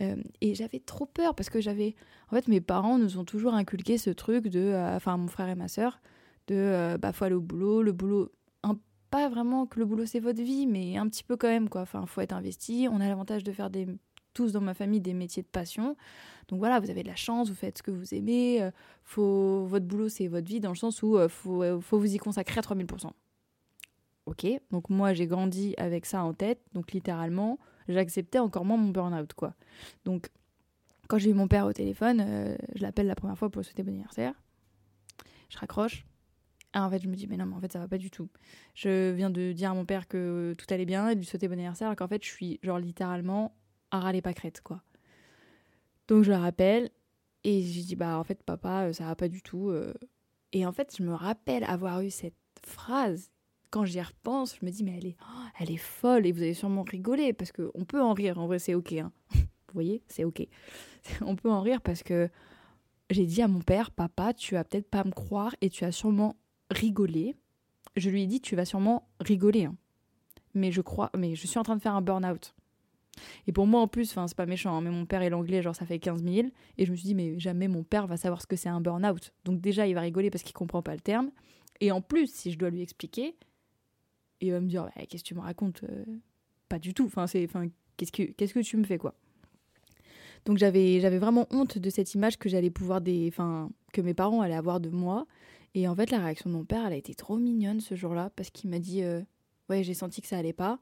Euh, 0.00 0.16
et 0.40 0.54
j'avais 0.54 0.80
trop 0.80 1.06
peur 1.06 1.34
parce 1.34 1.50
que 1.50 1.60
j'avais. 1.60 1.94
En 2.30 2.34
fait, 2.34 2.48
mes 2.48 2.60
parents 2.60 2.98
nous 2.98 3.18
ont 3.18 3.24
toujours 3.24 3.54
inculqué 3.54 3.98
ce 3.98 4.10
truc 4.10 4.48
de. 4.48 4.60
Euh, 4.60 4.96
enfin, 4.96 5.16
mon 5.16 5.28
frère 5.28 5.48
et 5.48 5.54
ma 5.54 5.68
soeur, 5.68 6.00
de. 6.48 6.54
Euh, 6.54 6.98
bah, 6.98 7.12
faut 7.12 7.24
aller 7.24 7.34
au 7.34 7.40
boulot. 7.40 7.82
Le 7.82 7.92
boulot. 7.92 8.30
pas 9.10 9.28
vraiment 9.28 9.66
que 9.66 9.80
le 9.80 9.86
boulot 9.86 10.06
c'est 10.06 10.20
votre 10.20 10.40
vie, 10.42 10.66
mais 10.66 10.96
un 10.96 11.08
petit 11.08 11.24
peu 11.24 11.36
quand 11.36 11.48
même, 11.48 11.68
quoi. 11.68 11.82
Enfin, 11.82 12.06
faut 12.06 12.20
être 12.20 12.32
investi. 12.32 12.88
On 12.90 13.00
a 13.00 13.08
l'avantage 13.08 13.44
de 13.44 13.52
faire 13.52 13.70
des. 13.70 13.86
Tous 14.32 14.52
dans 14.52 14.60
ma 14.60 14.74
famille 14.74 15.00
des 15.00 15.14
métiers 15.14 15.42
de 15.42 15.48
passion. 15.48 15.96
Donc 16.48 16.58
voilà, 16.58 16.80
vous 16.80 16.90
avez 16.90 17.02
de 17.02 17.08
la 17.08 17.16
chance, 17.16 17.48
vous 17.48 17.54
faites 17.54 17.78
ce 17.78 17.82
que 17.82 17.90
vous 17.90 18.14
aimez. 18.14 18.70
faut, 19.04 19.64
votre 19.66 19.86
boulot, 19.86 20.08
c'est 20.08 20.28
votre 20.28 20.48
vie 20.48 20.60
dans 20.60 20.70
le 20.70 20.76
sens 20.76 21.02
où 21.02 21.20
il 21.20 21.28
faut, 21.28 21.80
faut 21.80 21.98
vous 21.98 22.14
y 22.14 22.18
consacrer 22.18 22.58
à 22.58 22.62
3000%. 22.62 23.10
Ok, 24.26 24.46
donc 24.70 24.90
moi 24.90 25.12
j'ai 25.12 25.26
grandi 25.26 25.74
avec 25.76 26.06
ça 26.06 26.22
en 26.22 26.34
tête, 26.34 26.60
donc 26.72 26.92
littéralement, 26.92 27.58
j'acceptais 27.88 28.38
encore 28.38 28.64
moins 28.64 28.76
mon 28.76 28.90
burn-out, 28.90 29.32
quoi. 29.34 29.54
Donc, 30.04 30.28
quand 31.08 31.18
j'ai 31.18 31.30
eu 31.30 31.34
mon 31.34 31.48
père 31.48 31.66
au 31.66 31.72
téléphone, 31.72 32.22
euh, 32.24 32.56
je 32.74 32.82
l'appelle 32.82 33.06
la 33.06 33.16
première 33.16 33.36
fois 33.36 33.50
pour 33.50 33.64
souhaiter 33.64 33.82
bon 33.82 33.90
anniversaire. 33.90 34.34
Je 35.48 35.58
raccroche. 35.58 36.06
Et 36.74 36.78
en 36.78 36.88
fait, 36.88 37.00
je 37.02 37.08
me 37.08 37.16
dis, 37.16 37.26
mais 37.26 37.36
non, 37.36 37.46
mais 37.46 37.56
en 37.56 37.60
fait, 37.60 37.72
ça 37.72 37.80
va 37.80 37.88
pas 37.88 37.98
du 37.98 38.12
tout. 38.12 38.28
Je 38.74 39.10
viens 39.10 39.30
de 39.30 39.50
dire 39.52 39.72
à 39.72 39.74
mon 39.74 39.84
père 39.84 40.06
que 40.06 40.54
tout 40.56 40.66
allait 40.72 40.84
bien 40.84 41.08
et 41.08 41.14
de 41.16 41.18
lui 41.18 41.26
souhaiter 41.26 41.48
bon 41.48 41.54
anniversaire, 41.54 41.88
alors 41.88 41.96
qu'en 41.96 42.06
fait, 42.06 42.24
je 42.24 42.30
suis, 42.30 42.60
genre, 42.62 42.78
littéralement 42.78 43.56
à 43.90 44.00
râler 44.00 44.22
crête 44.22 44.60
quoi. 44.60 44.82
Donc, 46.10 46.24
je 46.24 46.32
le 46.32 46.38
rappelle 46.38 46.90
et 47.44 47.62
je 47.62 47.80
dis, 47.80 47.94
bah, 47.94 48.18
en 48.18 48.24
fait, 48.24 48.42
papa, 48.42 48.88
euh, 48.88 48.92
ça 48.92 49.04
va 49.04 49.14
pas 49.14 49.28
du 49.28 49.42
tout. 49.42 49.68
Euh. 49.70 49.94
Et 50.52 50.66
en 50.66 50.72
fait, 50.72 50.96
je 50.98 51.04
me 51.04 51.14
rappelle 51.14 51.62
avoir 51.64 52.00
eu 52.00 52.10
cette 52.10 52.34
phrase 52.66 53.30
quand 53.70 53.84
j'y 53.84 54.00
repense, 54.00 54.56
je 54.60 54.66
me 54.66 54.72
dis, 54.72 54.82
mais 54.82 54.96
elle 54.98 55.06
est, 55.06 55.16
oh, 55.22 55.44
elle 55.60 55.70
est 55.70 55.76
folle 55.76 56.26
et 56.26 56.32
vous 56.32 56.42
allez 56.42 56.54
sûrement 56.54 56.82
rigoler 56.82 57.32
parce 57.32 57.52
qu'on 57.52 57.84
peut 57.84 58.02
en 58.02 58.12
rire. 58.12 58.38
En 58.40 58.48
vrai, 58.48 58.58
c'est 58.58 58.74
ok. 58.74 58.92
Hein. 58.94 59.12
vous 59.34 59.74
voyez, 59.74 60.02
c'est 60.08 60.24
ok. 60.24 60.44
On 61.20 61.36
peut 61.36 61.50
en 61.50 61.60
rire 61.60 61.80
parce 61.80 62.02
que 62.02 62.28
j'ai 63.10 63.26
dit 63.26 63.42
à 63.42 63.48
mon 63.48 63.60
père, 63.60 63.92
papa, 63.92 64.34
tu 64.34 64.54
vas 64.54 64.64
peut-être 64.64 64.90
pas 64.90 65.04
me 65.04 65.12
croire 65.12 65.54
et 65.60 65.70
tu 65.70 65.84
as 65.84 65.92
sûrement 65.92 66.36
rigolé. 66.70 67.36
Je 67.94 68.10
lui 68.10 68.24
ai 68.24 68.26
dit, 68.26 68.40
tu 68.40 68.56
vas 68.56 68.64
sûrement 68.64 69.08
rigoler. 69.20 69.66
Hein. 69.66 69.76
Mais 70.54 70.72
je 70.72 70.80
crois, 70.80 71.10
mais 71.16 71.36
je 71.36 71.46
suis 71.46 71.58
en 71.60 71.62
train 71.62 71.76
de 71.76 71.82
faire 71.82 71.94
un 71.94 72.02
burn-out. 72.02 72.56
Et 73.46 73.52
pour 73.52 73.66
moi, 73.66 73.80
en 73.80 73.88
plus, 73.88 74.10
enfin, 74.10 74.26
c'est 74.26 74.36
pas 74.36 74.46
méchant, 74.46 74.76
hein, 74.76 74.80
mais 74.80 74.90
mon 74.90 75.06
père 75.06 75.22
est 75.22 75.30
l'anglais, 75.30 75.62
genre 75.62 75.74
ça 75.74 75.86
fait 75.86 75.98
15 75.98 76.22
000. 76.22 76.48
Et 76.78 76.86
je 76.86 76.90
me 76.90 76.96
suis 76.96 77.06
dit, 77.06 77.14
mais 77.14 77.38
jamais 77.38 77.68
mon 77.68 77.82
père 77.82 78.06
va 78.06 78.16
savoir 78.16 78.40
ce 78.42 78.46
que 78.46 78.56
c'est 78.56 78.68
un 78.68 78.80
burn-out. 78.80 79.32
Donc 79.44 79.60
déjà, 79.60 79.86
il 79.86 79.94
va 79.94 80.00
rigoler 80.00 80.30
parce 80.30 80.42
qu'il 80.42 80.54
comprend 80.54 80.82
pas 80.82 80.94
le 80.94 81.00
terme. 81.00 81.30
Et 81.80 81.92
en 81.92 82.00
plus, 82.00 82.32
si 82.32 82.52
je 82.52 82.58
dois 82.58 82.70
lui 82.70 82.82
expliquer, 82.82 83.36
il 84.40 84.52
va 84.52 84.60
me 84.60 84.68
dire 84.68 84.88
qu'est-ce 85.08 85.22
que 85.22 85.28
tu 85.28 85.34
me 85.34 85.40
racontes 85.40 85.82
euh, 85.84 86.04
Pas 86.68 86.78
du 86.78 86.94
tout. 86.94 87.06
Enfin, 87.06 87.26
c'est, 87.26 87.48
qu'est-ce 87.96 88.12
que, 88.12 88.22
qu'est-ce 88.22 88.54
que 88.54 88.60
tu 88.60 88.76
me 88.76 88.84
fais 88.84 88.98
quoi 88.98 89.14
Donc 90.44 90.58
j'avais, 90.58 91.00
j'avais 91.00 91.18
vraiment 91.18 91.46
honte 91.50 91.78
de 91.78 91.90
cette 91.90 92.14
image 92.14 92.38
que 92.38 92.48
j'allais 92.48 92.70
pouvoir 92.70 93.00
des, 93.00 93.32
que 93.92 94.00
mes 94.00 94.14
parents 94.14 94.40
allaient 94.40 94.54
avoir 94.54 94.80
de 94.80 94.90
moi. 94.90 95.26
Et 95.74 95.86
en 95.86 95.94
fait, 95.94 96.10
la 96.10 96.18
réaction 96.18 96.50
de 96.50 96.54
mon 96.54 96.64
père, 96.64 96.86
elle 96.86 96.94
a 96.94 96.96
été 96.96 97.14
trop 97.14 97.36
mignonne 97.36 97.80
ce 97.80 97.94
jour-là 97.94 98.30
parce 98.34 98.50
qu'il 98.50 98.70
m'a 98.70 98.78
dit 98.78 99.02
euh, 99.02 99.22
ouais, 99.68 99.82
j'ai 99.82 99.94
senti 99.94 100.20
que 100.20 100.26
ça 100.26 100.38
allait 100.38 100.52
pas. 100.52 100.80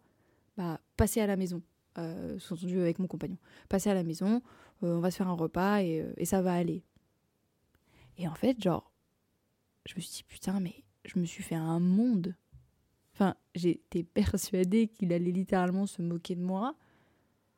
Bah, 0.57 0.81
passez 0.97 1.21
à 1.21 1.27
la 1.27 1.37
maison. 1.37 1.63
Euh, 1.99 2.39
sous-entendu 2.39 2.81
avec 2.81 2.99
mon 2.99 3.07
compagnon. 3.07 3.39
Passez 3.69 3.91
à 3.91 3.95
la 3.95 4.05
maison, 4.05 4.43
euh, 4.83 4.97
on 4.97 5.01
va 5.01 5.11
se 5.11 5.17
faire 5.17 5.29
un 5.29 5.35
repas 5.35 5.83
et, 5.83 6.07
et 6.17 6.25
ça 6.25 6.43
va 6.43 6.55
aller. 6.55 6.83
Et 8.17 8.29
en 8.29 8.35
fait, 8.35 8.63
genre, 8.63 8.93
je 9.87 9.95
me 9.97 10.01
suis 10.01 10.11
dit 10.13 10.25
putain, 10.27 10.61
mais 10.61 10.85
je 11.05 11.19
me 11.19 11.25
suis 11.25 11.43
fait 11.43 11.55
un 11.55 11.81
monde 11.81 12.35
Enfin, 13.19 13.35
j'étais 13.57 14.03
persuadée 14.15 14.87
qu'il 14.87 15.13
allait 15.13 15.33
littéralement 15.33 15.87
se 15.87 16.01
moquer 16.03 16.37
de 16.37 16.43
moi. 16.43 16.77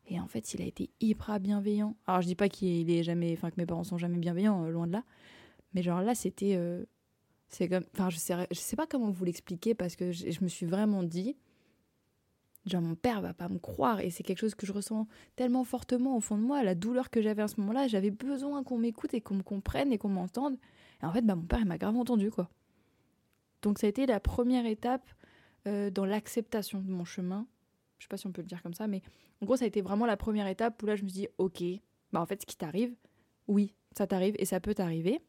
Et 0.09 0.19
en 0.19 0.27
fait, 0.27 0.55
il 0.55 0.63
a 0.63 0.65
été 0.65 0.91
hyper 1.01 1.39
bienveillant. 1.39 1.97
Alors, 2.07 2.23
je 2.23 2.27
dis 2.27 2.35
pas 2.35 2.49
qu'il 2.49 2.91
est 2.91 3.03
jamais, 3.03 3.33
enfin 3.35 3.51
que 3.51 3.57
mes 3.59 3.67
parents 3.67 3.85
sont 3.85 3.99
jamais 3.99 4.17
bienveillants, 4.17 4.65
euh, 4.65 4.71
loin 4.71 4.87
de 4.87 4.93
là. 4.93 5.05
Mais 5.75 5.83
genre 5.83 6.01
là, 6.01 6.15
c'était, 6.15 6.57
euh, 6.57 6.85
c'est 7.49 7.69
comme, 7.69 7.85
enfin, 7.95 8.09
je 8.09 8.17
sais, 8.17 8.35
je 8.51 8.59
sais 8.59 8.75
pas 8.75 8.87
comment 8.87 9.11
vous 9.11 9.25
l'expliquer 9.25 9.75
parce 9.75 9.97
que 9.97 10.11
je, 10.11 10.43
me 10.43 10.49
suis 10.49 10.67
vraiment 10.67 11.03
dit, 11.03 11.37
genre 12.67 12.83
mon 12.83 12.95
père 12.95 13.21
va 13.21 13.33
pas 13.33 13.49
me 13.49 13.59
croire 13.59 14.01
et 14.01 14.11
c'est 14.11 14.23
quelque 14.23 14.39
chose 14.39 14.55
que 14.55 14.67
je 14.67 14.73
ressens 14.73 15.07
tellement 15.37 15.65
fortement 15.65 16.17
au 16.17 16.21
fond 16.21 16.37
de 16.37 16.43
moi, 16.43 16.63
la 16.63 16.75
douleur 16.75 17.11
que 17.11 17.23
j'avais 17.23 17.43
à 17.43 17.49
ce 17.49 17.61
moment-là, 17.61 17.89
j'avais 17.89 18.11
besoin 18.11 18.63
qu'on 18.63 18.79
m'écoute 18.79 19.15
et 19.15 19.21
qu'on 19.21 19.35
me 19.35 19.43
comprenne 19.43 19.93
et 19.93 19.99
qu'on 19.99 20.09
m'entende. 20.09 20.57
Et 21.03 21.07
en 21.07 21.13
fait, 21.13 21.23
bah 21.23 21.35
mon 21.35 21.47
père 21.47 21.61
il 21.61 21.67
m'a 21.67 21.79
grave 21.79 21.97
entendu 21.97 22.31
quoi. 22.31 22.51
Donc 23.63 23.79
ça 23.79 23.87
a 23.87 23.91
été 23.91 24.07
la 24.07 24.21
première 24.21 24.67
étape 24.67 25.09
euh, 25.67 25.91
dans 25.91 26.05
l'acceptation 26.05 26.81
de 26.81 26.91
mon 26.91 27.05
chemin. 27.05 27.47
Je 27.99 28.05
sais 28.05 28.09
pas 28.09 28.17
si 28.17 28.27
on 28.27 28.33
peut 28.33 28.41
le 28.43 28.47
dire 28.47 28.63
comme 28.63 28.75
ça, 28.75 28.87
mais 28.87 29.03
en 29.43 29.47
gros, 29.47 29.57
ça 29.57 29.65
a 29.65 29.69
été 29.69 29.81
vraiment 29.81 30.07
la 30.07 30.17
première 30.17 30.47
étape 30.47 30.83
où 30.83 30.87
là, 30.87 30.97
je 30.97 31.03
me 31.03 31.09
dit, 31.09 31.29
ok, 31.39 31.63
bah 32.13 32.21
en 32.21 32.27
fait, 32.27 32.43
ce 32.43 32.47
qui 32.47 32.57
t'arrive, 32.57 32.95
oui, 33.49 33.75
ça 33.97 34.07
t'arrive 34.07 34.35
et 34.39 34.45
ça 34.45 34.61
peut 34.61 34.75
t'arriver. 34.75 35.21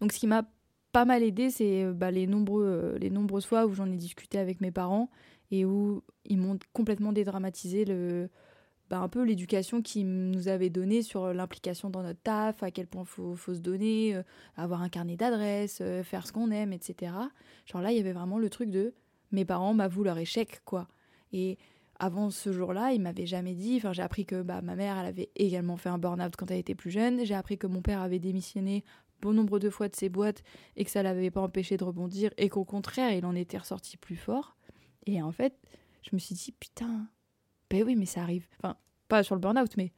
Donc, 0.00 0.12
ce 0.12 0.18
qui 0.18 0.26
m'a 0.26 0.44
pas 0.92 1.04
mal 1.04 1.22
aidé, 1.22 1.50
c'est 1.50 1.84
euh, 1.84 1.92
bah, 1.92 2.10
les, 2.10 2.26
nombreux, 2.26 2.64
euh, 2.64 2.98
les 2.98 3.10
nombreuses 3.10 3.46
fois 3.46 3.66
où 3.66 3.74
j'en 3.74 3.90
ai 3.90 3.96
discuté 3.96 4.38
avec 4.38 4.60
mes 4.60 4.70
parents 4.70 5.10
et 5.52 5.64
où 5.64 6.02
ils 6.24 6.38
m'ont 6.38 6.58
complètement 6.72 7.12
dédramatisé 7.12 7.84
le, 7.84 8.28
bah, 8.90 8.98
un 8.98 9.08
peu 9.08 9.22
l'éducation 9.22 9.80
qu'ils 9.80 10.08
nous 10.08 10.48
avaient 10.48 10.70
donnée 10.70 11.02
sur 11.02 11.32
l'implication 11.32 11.90
dans 11.90 12.02
notre 12.02 12.20
taf, 12.20 12.64
à 12.64 12.72
quel 12.72 12.88
point 12.88 13.04
faut, 13.04 13.36
faut 13.36 13.54
se 13.54 13.60
donner, 13.60 14.20
avoir 14.56 14.82
un 14.82 14.88
carnet 14.88 15.16
d'adresses, 15.16 15.80
faire 16.02 16.26
ce 16.26 16.32
qu'on 16.32 16.50
aime, 16.50 16.72
etc. 16.72 17.12
Genre 17.66 17.80
là, 17.80 17.92
il 17.92 17.96
y 17.98 18.00
avait 18.00 18.12
vraiment 18.12 18.38
le 18.38 18.50
truc 18.50 18.70
de 18.70 18.94
mes 19.30 19.44
parents 19.44 19.74
m'avouent 19.74 20.04
leur 20.04 20.18
échec, 20.18 20.60
quoi. 20.64 20.88
Et 21.32 21.58
avant 21.98 22.30
ce 22.30 22.52
jour-là, 22.52 22.92
ils 22.92 23.00
m'avaient 23.00 23.26
jamais 23.26 23.54
dit. 23.54 23.76
Enfin, 23.76 23.92
j'ai 23.92 24.02
appris 24.02 24.26
que 24.26 24.42
bah, 24.42 24.60
ma 24.60 24.76
mère, 24.76 24.98
elle 24.98 25.06
avait 25.06 25.30
également 25.36 25.76
fait 25.76 25.88
un 25.88 25.98
burn-out 25.98 26.34
quand 26.36 26.50
elle 26.50 26.58
était 26.58 26.74
plus 26.74 26.90
jeune. 26.90 27.24
J'ai 27.24 27.34
appris 27.34 27.58
que 27.58 27.66
mon 27.66 27.80
père 27.80 28.00
avait 28.00 28.18
démissionné 28.18 28.84
bon 29.20 29.32
nombre 29.32 29.58
de 29.58 29.70
fois 29.70 29.88
de 29.88 29.94
ses 29.94 30.08
boîtes 30.08 30.42
et 30.76 30.84
que 30.84 30.90
ça 30.90 31.02
l'avait 31.02 31.30
pas 31.30 31.40
empêché 31.40 31.76
de 31.76 31.84
rebondir 31.84 32.30
et 32.36 32.48
qu'au 32.48 32.64
contraire, 32.64 33.12
il 33.12 33.24
en 33.24 33.34
était 33.34 33.58
ressorti 33.58 33.96
plus 33.96 34.16
fort. 34.16 34.56
Et 35.06 35.22
en 35.22 35.32
fait, 35.32 35.54
je 36.02 36.10
me 36.12 36.18
suis 36.18 36.34
dit, 36.34 36.52
putain, 36.52 37.08
ben 37.70 37.82
oui, 37.84 37.96
mais 37.96 38.06
ça 38.06 38.22
arrive. 38.22 38.46
Enfin, 38.58 38.76
pas 39.08 39.22
sur 39.22 39.34
le 39.34 39.40
burn-out, 39.40 39.76
mais 39.76 39.92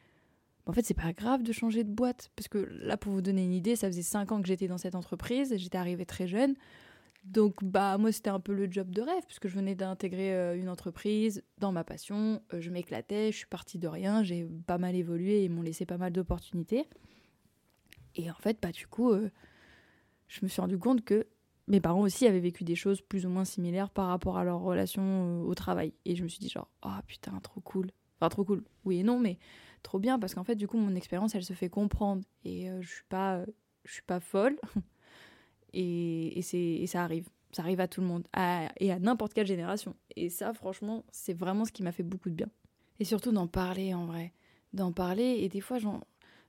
en 0.66 0.72
fait, 0.72 0.84
c'est 0.84 0.94
pas 0.94 1.12
grave 1.12 1.42
de 1.42 1.52
changer 1.52 1.84
de 1.84 1.90
boîte. 1.90 2.30
Parce 2.36 2.48
que 2.48 2.58
là, 2.58 2.96
pour 2.96 3.12
vous 3.12 3.22
donner 3.22 3.44
une 3.44 3.52
idée, 3.52 3.76
ça 3.76 3.88
faisait 3.88 4.02
5 4.02 4.32
ans 4.32 4.40
que 4.40 4.48
j'étais 4.48 4.68
dans 4.68 4.78
cette 4.78 4.94
entreprise, 4.94 5.54
j'étais 5.56 5.78
arrivée 5.78 6.06
très 6.06 6.26
jeune. 6.26 6.54
Donc, 7.24 7.64
bah, 7.64 7.96
moi, 7.96 8.12
c'était 8.12 8.30
un 8.30 8.40
peu 8.40 8.52
le 8.52 8.70
job 8.70 8.90
de 8.90 9.00
rêve, 9.00 9.24
puisque 9.26 9.48
je 9.48 9.54
venais 9.54 9.74
d'intégrer 9.74 10.34
euh, 10.34 10.58
une 10.58 10.68
entreprise 10.68 11.42
dans 11.58 11.72
ma 11.72 11.82
passion. 11.82 12.42
Euh, 12.52 12.60
je 12.60 12.70
m'éclatais, 12.70 13.32
je 13.32 13.38
suis 13.38 13.46
partie 13.46 13.78
de 13.78 13.88
rien, 13.88 14.22
j'ai 14.22 14.46
pas 14.66 14.76
mal 14.76 14.94
évolué, 14.94 15.44
ils 15.44 15.50
m'ont 15.50 15.62
laissé 15.62 15.86
pas 15.86 15.96
mal 15.96 16.12
d'opportunités. 16.12 16.86
Et 18.14 18.30
en 18.30 18.34
fait, 18.34 18.58
bah, 18.60 18.72
du 18.72 18.86
coup, 18.86 19.10
euh, 19.10 19.30
je 20.28 20.40
me 20.42 20.48
suis 20.48 20.60
rendu 20.60 20.78
compte 20.78 21.02
que 21.02 21.26
mes 21.66 21.80
parents 21.80 22.00
aussi 22.00 22.26
avaient 22.26 22.40
vécu 22.40 22.64
des 22.64 22.74
choses 22.74 23.00
plus 23.00 23.26
ou 23.26 23.28
moins 23.28 23.44
similaires 23.44 23.90
par 23.90 24.08
rapport 24.08 24.36
à 24.36 24.44
leur 24.44 24.60
relation 24.60 25.42
au 25.42 25.54
travail. 25.54 25.94
Et 26.04 26.16
je 26.16 26.22
me 26.22 26.28
suis 26.28 26.40
dit, 26.40 26.48
genre, 26.48 26.68
oh 26.84 26.90
putain, 27.06 27.38
trop 27.40 27.60
cool. 27.60 27.90
Enfin, 28.20 28.28
trop 28.28 28.44
cool. 28.44 28.64
Oui 28.84 29.00
et 29.00 29.02
non, 29.02 29.18
mais 29.18 29.38
trop 29.82 29.98
bien, 29.98 30.18
parce 30.18 30.34
qu'en 30.34 30.44
fait, 30.44 30.56
du 30.56 30.66
coup, 30.66 30.76
mon 30.76 30.94
expérience, 30.94 31.34
elle 31.34 31.44
se 31.44 31.52
fait 31.54 31.70
comprendre. 31.70 32.22
Et 32.44 32.68
je 32.80 32.88
suis 32.88 33.04
pas, 33.08 33.44
je 33.84 33.92
suis 33.92 34.02
pas 34.02 34.20
folle. 34.20 34.58
Et, 35.76 36.38
et, 36.38 36.86
ça 36.86 37.02
arrive. 37.02 37.28
Ça 37.50 37.62
arrive 37.62 37.80
à 37.80 37.88
tout 37.88 38.00
le 38.00 38.06
monde. 38.06 38.26
et 38.78 38.92
à 38.92 38.98
n'importe 39.00 39.34
quelle 39.34 39.46
génération. 39.46 39.96
Et 40.14 40.30
ça, 40.30 40.54
franchement, 40.54 41.04
c'est 41.10 41.34
vraiment 41.36 41.64
ce 41.64 41.72
qui 41.72 41.82
m'a 41.82 41.90
fait 41.90 42.04
beaucoup 42.04 42.30
de 42.30 42.34
bien. 42.34 42.48
Et 43.00 43.04
surtout 43.04 43.32
d'en 43.32 43.48
parler, 43.48 43.92
en 43.92 44.06
vrai. 44.06 44.32
D'en 44.72 44.92
parler. 44.92 45.38
Et 45.40 45.48
des 45.48 45.60
fois, 45.60 45.78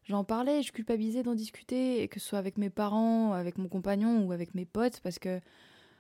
j'en 0.06 0.24
parlais, 0.24 0.62
je 0.62 0.72
culpabilisais 0.72 1.24
d'en 1.24 1.36
discuter, 1.36 2.08
que 2.08 2.20
ce 2.20 2.28
soit 2.28 2.40
avec 2.40 2.58
mes 2.58 2.70
parents, 2.70 3.34
avec 3.34 3.58
mon 3.58 3.68
compagnon 3.68 4.26
ou 4.26 4.32
avec 4.32 4.56
mes 4.56 4.66
potes, 4.66 5.00
parce 5.02 5.20
que 5.20 5.40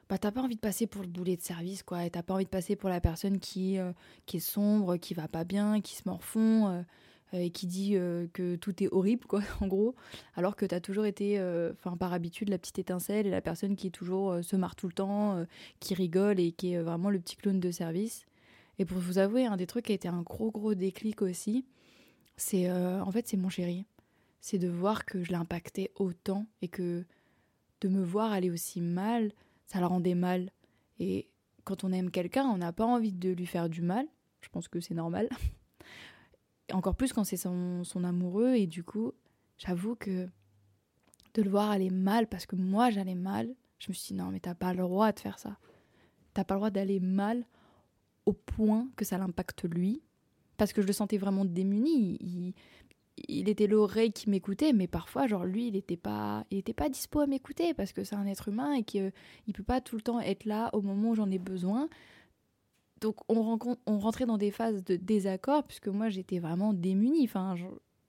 bah, 0.09 0.17
t'as 0.19 0.31
pas 0.31 0.41
envie 0.41 0.55
de 0.55 0.61
passer 0.61 0.85
pour 0.85 1.01
le 1.01 1.07
boulet 1.07 1.35
de 1.35 1.41
service, 1.41 1.81
quoi. 1.81 2.05
Et 2.05 2.11
t'as 2.11 2.21
pas 2.21 2.35
envie 2.35 2.45
de 2.45 2.49
passer 2.49 2.75
pour 2.75 2.89
la 2.89 3.01
personne 3.01 3.39
qui, 3.39 3.79
euh, 3.79 3.91
qui 4.25 4.37
est 4.37 4.39
sombre, 4.39 4.97
qui 4.97 5.13
va 5.15 5.27
pas 5.27 5.43
bien, 5.43 5.81
qui 5.81 5.95
se 5.95 6.03
morfond. 6.05 6.67
Euh, 6.67 6.81
et 7.33 7.49
qui 7.49 7.65
dit 7.65 7.97
euh, 7.97 8.27
que 8.31 8.55
tout 8.55 8.81
est 8.81 8.87
horrible, 8.93 9.25
quoi, 9.25 9.41
en 9.59 9.67
gros, 9.67 9.95
alors 10.35 10.55
que 10.55 10.65
tu 10.65 10.73
as 10.73 10.79
toujours 10.79 11.05
été, 11.05 11.41
enfin 11.73 11.97
par 11.97 12.13
habitude, 12.13 12.49
la 12.49 12.57
petite 12.57 12.79
étincelle 12.79 13.27
et 13.27 13.31
la 13.31 13.41
personne 13.41 13.75
qui 13.75 13.87
est 13.87 13.91
toujours 13.91 14.41
se 14.41 14.55
marre 14.55 14.75
tout 14.75 14.87
le 14.87 14.93
temps, 14.93 15.43
qui 15.81 15.95
rigole 15.95 16.39
et 16.39 16.51
qui 16.53 16.73
est 16.73 16.81
vraiment 16.81 17.09
le 17.09 17.19
petit 17.19 17.35
clown 17.35 17.59
de 17.59 17.71
service. 17.71 18.25
Et 18.77 18.85
pour 18.85 18.99
vous 18.99 19.17
avouer, 19.17 19.47
un 19.47 19.57
des 19.57 19.65
trucs 19.67 19.85
qui 19.85 19.91
a 19.91 19.95
été 19.95 20.07
un 20.07 20.21
gros 20.21 20.51
gros 20.51 20.75
déclic 20.75 21.23
aussi, 21.23 21.65
c'est 22.37 22.71
en 22.71 23.11
fait 23.11 23.27
c'est 23.27 23.37
mon 23.37 23.49
chéri. 23.49 23.85
C'est 24.45 24.59
de 24.59 24.67
voir 24.67 25.05
que 25.05 25.23
je 25.23 25.29
l'ai 25.29 25.37
impacté 25.37 25.89
autant 25.95 26.45
et 26.61 26.67
que 26.67 27.03
de 27.81 27.87
me 27.87 28.03
voir 28.03 28.31
aller 28.31 28.51
aussi 28.51 28.79
mal, 28.79 29.31
ça 29.65 29.79
le 29.79 29.87
rendait 29.87 30.13
mal. 30.13 30.51
Et 30.99 31.31
quand 31.63 31.83
on 31.83 31.91
aime 31.91 32.11
quelqu'un, 32.11 32.45
on 32.45 32.59
n'a 32.59 32.71
pas 32.71 32.85
envie 32.85 33.11
de 33.11 33.31
lui 33.31 33.47
faire 33.47 33.69
du 33.69 33.81
mal. 33.81 34.05
Je 34.41 34.49
pense 34.49 34.67
que 34.67 34.79
c'est 34.79 34.93
normal. 34.93 35.29
encore 36.71 36.95
plus 36.95 37.11
quand 37.11 37.23
c'est 37.23 37.37
son, 37.37 37.83
son, 37.83 38.03
amoureux. 38.03 38.53
Et 38.53 38.67
du 38.67 38.83
coup, 38.83 39.13
j'avoue 39.57 39.95
que 39.95 40.29
de 41.33 41.41
le 41.41 41.49
voir 41.49 41.71
aller 41.71 41.89
mal, 41.89 42.27
parce 42.27 42.45
que 42.45 42.55
moi 42.55 42.91
j'allais 42.91 43.15
mal, 43.15 43.51
je 43.79 43.89
me 43.89 43.95
suis 43.95 44.09
dit 44.09 44.13
non, 44.13 44.29
mais 44.29 44.41
t'as 44.41 44.53
pas 44.53 44.75
le 44.75 44.83
droit 44.83 45.11
de 45.11 45.19
faire 45.19 45.39
ça. 45.39 45.57
T'as 46.35 46.43
pas 46.43 46.53
le 46.53 46.59
droit 46.59 46.69
d'aller 46.69 46.99
mal 46.99 47.47
au 48.27 48.33
point 48.33 48.87
que 48.95 49.05
ça 49.05 49.17
l'impacte 49.17 49.63
lui. 49.63 50.03
Parce 50.55 50.71
que 50.71 50.83
je 50.83 50.87
le 50.87 50.93
sentais 50.93 51.17
vraiment 51.17 51.45
démuni. 51.45 52.53
Il 53.27 53.49
était 53.49 53.67
l'oreille 53.67 54.11
qui 54.11 54.29
m'écoutait, 54.29 54.73
mais 54.73 54.87
parfois, 54.87 55.27
genre, 55.27 55.45
lui, 55.45 55.67
il 55.67 55.73
n'était 55.73 55.97
pas, 55.97 56.45
il 56.51 56.63
pas 56.63 56.89
dispo 56.89 57.21
à 57.21 57.27
m'écouter 57.27 57.73
parce 57.73 57.93
que 57.93 58.03
c'est 58.03 58.15
un 58.15 58.25
être 58.25 58.49
humain 58.49 58.73
et 58.73 58.83
qu'il 58.83 59.13
ne 59.47 59.53
peut 59.53 59.63
pas 59.63 59.81
tout 59.81 59.95
le 59.95 60.01
temps 60.01 60.19
être 60.19 60.45
là 60.45 60.69
au 60.73 60.81
moment 60.81 61.11
où 61.11 61.15
j'en 61.15 61.31
ai 61.31 61.39
besoin 61.39 61.87
donc 63.01 63.17
on, 63.29 63.59
on 63.85 63.99
rentrait 63.99 64.25
dans 64.25 64.37
des 64.37 64.51
phases 64.51 64.83
de 64.83 64.95
désaccord 64.95 65.63
puisque 65.63 65.87
moi 65.87 66.09
j'étais 66.09 66.39
vraiment 66.39 66.73
démunie. 66.73 67.23
Enfin, 67.25 67.55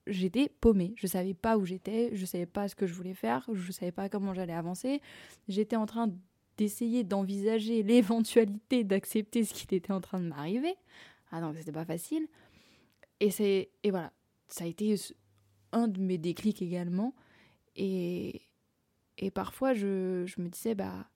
j'étais 0.07 0.49
paumée. 0.49 0.95
Je 0.97 1.07
savais 1.07 1.35
pas 1.35 1.59
où 1.59 1.65
j'étais, 1.65 2.11
je 2.15 2.25
savais 2.25 2.47
pas 2.47 2.69
ce 2.69 2.75
que 2.75 2.87
je 2.87 2.95
voulais 2.95 3.15
faire, 3.15 3.47
je 3.53 3.73
savais 3.73 3.93
pas 3.93 4.09
comment 4.09 4.33
j'allais 4.33 4.53
avancer. 4.53 5.01
J'étais 5.49 5.77
en 5.77 5.87
train 5.87 6.11
d'essayer 6.57 7.05
d'envisager 7.05 7.83
l'éventualité 7.83 8.85
d'accepter 8.85 9.45
ce 9.45 9.53
qui 9.53 9.75
était 9.75 9.93
en 9.93 10.01
train 10.01 10.21
de 10.21 10.29
m'arriver. 10.29 10.75
Ah 11.31 11.41
non, 11.41 11.53
c'était 11.55 11.73
pas 11.73 11.85
facile. 11.85 12.27
Et 13.21 13.31
c'est 13.31 13.71
et 13.83 13.91
voilà, 13.91 14.13
ça 14.49 14.65
a 14.65 14.67
été 14.67 14.95
un 15.73 15.89
de 15.89 16.01
mes 16.01 16.19
déclics 16.19 16.63
également. 16.63 17.15
Et 17.77 18.43
et 19.19 19.31
parfois 19.31 19.73
je, 19.73 20.25
je 20.27 20.41
me 20.41 20.49
disais 20.49 20.75
bah 20.75 21.09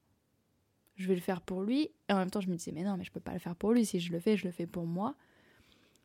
je 1.00 1.08
vais 1.08 1.14
le 1.14 1.20
faire 1.20 1.40
pour 1.40 1.62
lui. 1.62 1.90
Et 2.08 2.12
en 2.12 2.18
même 2.18 2.30
temps, 2.30 2.40
je 2.40 2.50
me 2.50 2.56
disais, 2.56 2.72
mais 2.72 2.84
non, 2.84 2.96
mais 2.96 3.04
je 3.04 3.10
peux 3.10 3.20
pas 3.20 3.32
le 3.32 3.38
faire 3.38 3.56
pour 3.56 3.72
lui. 3.72 3.86
Si 3.86 4.00
je 4.00 4.12
le 4.12 4.20
fais, 4.20 4.36
je 4.36 4.44
le 4.44 4.52
fais 4.52 4.66
pour 4.66 4.84
moi. 4.84 5.16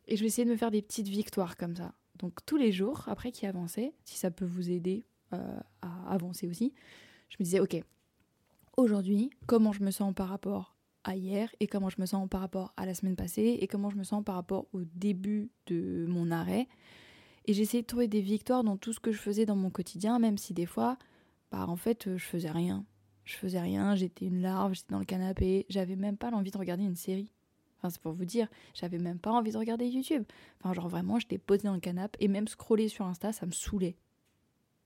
Et 0.08 0.16
je 0.16 0.22
vais 0.22 0.28
essayer 0.28 0.46
de 0.46 0.52
me 0.52 0.56
faire 0.56 0.72
des 0.72 0.82
petites 0.82 1.10
victoires 1.10 1.58
comme 1.58 1.76
ça. 1.76 1.94
Donc 2.18 2.46
tous 2.46 2.56
les 2.56 2.72
jours, 2.72 3.04
après 3.08 3.32
qu'il 3.32 3.48
avançait, 3.50 3.94
si 4.06 4.18
ça 4.18 4.32
peut 4.32 4.46
vous 4.46 4.72
aider 4.72 5.06
euh, 5.34 5.60
à 5.82 6.14
avancer 6.14 6.48
aussi, 6.48 6.74
je 7.30 7.36
me 7.40 7.44
disais, 7.44 7.60
ok, 7.60 7.84
aujourd'hui, 8.78 9.32
comment 9.48 9.74
je 9.74 9.84
me 9.84 9.92
sens 9.92 10.14
par 10.14 10.30
rapport 10.30 10.78
à 11.04 11.16
hier 11.18 11.54
et 11.60 11.68
comment 11.68 11.90
je 11.90 12.00
me 12.00 12.06
sens 12.06 12.28
par 12.30 12.40
rapport 12.40 12.74
à 12.78 12.86
la 12.86 12.94
semaine 12.94 13.16
passée 13.16 13.58
et 13.60 13.68
comment 13.68 13.90
je 13.90 13.98
me 13.98 14.04
sens 14.04 14.24
par 14.24 14.36
rapport 14.36 14.68
au 14.72 14.84
début 14.96 15.52
de 15.66 16.06
mon 16.08 16.32
arrêt. 16.32 16.68
Et 17.46 17.54
j'essayais 17.54 17.84
de 17.84 17.88
trouver 17.88 18.08
des 18.08 18.22
victoires 18.22 18.64
dans 18.64 18.78
tout 18.78 18.94
ce 18.94 19.00
que 19.00 19.12
je 19.12 19.18
faisais 19.18 19.46
dans 19.46 19.56
mon 19.56 19.70
quotidien, 19.70 20.20
même 20.20 20.38
si 20.38 20.54
des 20.54 20.66
fois, 20.66 20.98
bah 21.52 21.66
en 21.68 21.76
fait, 21.76 22.18
je 22.18 22.24
faisais 22.24 22.52
rien 22.52 22.86
je 23.26 23.36
faisais 23.36 23.60
rien, 23.60 23.96
j'étais 23.96 24.26
une 24.26 24.42
larve, 24.42 24.74
j'étais 24.74 24.92
dans 24.92 25.00
le 25.00 25.06
canapé, 25.06 25.66
j'avais 25.68 25.96
même 25.96 26.16
pas 26.16 26.30
l'envie 26.30 26.52
de 26.52 26.58
regarder 26.58 26.84
une 26.84 26.96
série. 26.96 27.30
Enfin, 27.78 27.90
c'est 27.90 28.02
pour 28.02 28.14
vous 28.14 28.26
dire, 28.26 28.48
j'avais 28.74 29.00
même 29.00 29.20
pas 29.20 29.32
envie 29.32 29.52
de 29.52 29.58
regarder 29.58 29.88
YouTube. 29.88 30.24
Enfin, 30.60 30.74
genre 30.74 30.88
vraiment, 30.88 31.20
j'étais 31.20 31.40
posée 31.40 31.64
dans 31.64 31.74
le 31.74 31.80
canapé 31.80 32.18
et 32.24 32.28
même 32.28 32.48
scroller 32.48 32.88
sur 32.88 33.06
Insta, 33.06 33.34
ça 33.34 33.46
me 33.46 33.52
saoulait. 33.52 33.98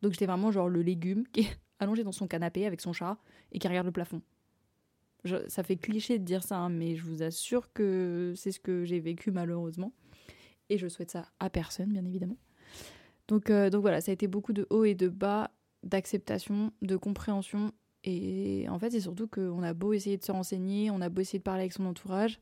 Donc 0.01 0.13
j'étais 0.13 0.25
vraiment 0.25 0.51
genre 0.51 0.69
le 0.69 0.81
légume 0.81 1.27
qui 1.27 1.41
est 1.41 1.59
allongé 1.79 2.03
dans 2.03 2.13
son 2.13 2.27
canapé 2.27 2.65
avec 2.65 2.81
son 2.81 2.93
chat 2.93 3.17
et 3.51 3.59
qui 3.59 3.67
regarde 3.67 3.85
le 3.85 3.91
plafond. 3.91 4.21
ça 5.47 5.63
fait 5.63 5.75
cliché 5.75 6.17
de 6.17 6.23
dire 6.23 6.43
ça, 6.43 6.57
hein, 6.57 6.69
mais 6.69 6.95
je 6.95 7.03
vous 7.03 7.21
assure 7.21 7.71
que 7.73 8.33
c'est 8.37 8.51
ce 8.51 8.59
que 8.59 8.85
j'ai 8.85 9.01
vécu 9.01 9.31
malheureusement. 9.31 9.93
Et 10.69 10.77
je 10.77 10.87
souhaite 10.87 11.11
ça 11.11 11.29
à 11.39 11.49
personne, 11.49 11.91
bien 11.91 12.05
évidemment. 12.05 12.37
Donc, 13.29 13.49
euh, 13.49 13.69
donc 13.69 13.81
voilà, 13.81 14.01
ça 14.01 14.11
a 14.11 14.13
été 14.13 14.27
beaucoup 14.27 14.53
de 14.53 14.67
hauts 14.69 14.83
et 14.83 14.95
de 14.95 15.07
bas, 15.07 15.51
d'acceptation, 15.83 16.73
de 16.81 16.97
compréhension 16.97 17.71
et 18.03 18.65
en 18.69 18.79
fait, 18.79 18.91
c'est 18.91 19.01
surtout 19.01 19.27
qu'on 19.27 19.61
a 19.61 19.73
beau 19.73 19.93
essayer 19.93 20.17
de 20.17 20.23
se 20.23 20.31
renseigner, 20.31 20.89
on 20.89 21.01
a 21.01 21.09
beau 21.09 21.21
essayer 21.21 21.39
de 21.39 21.43
parler 21.43 21.61
avec 21.61 21.73
son 21.73 21.85
entourage, 21.85 22.39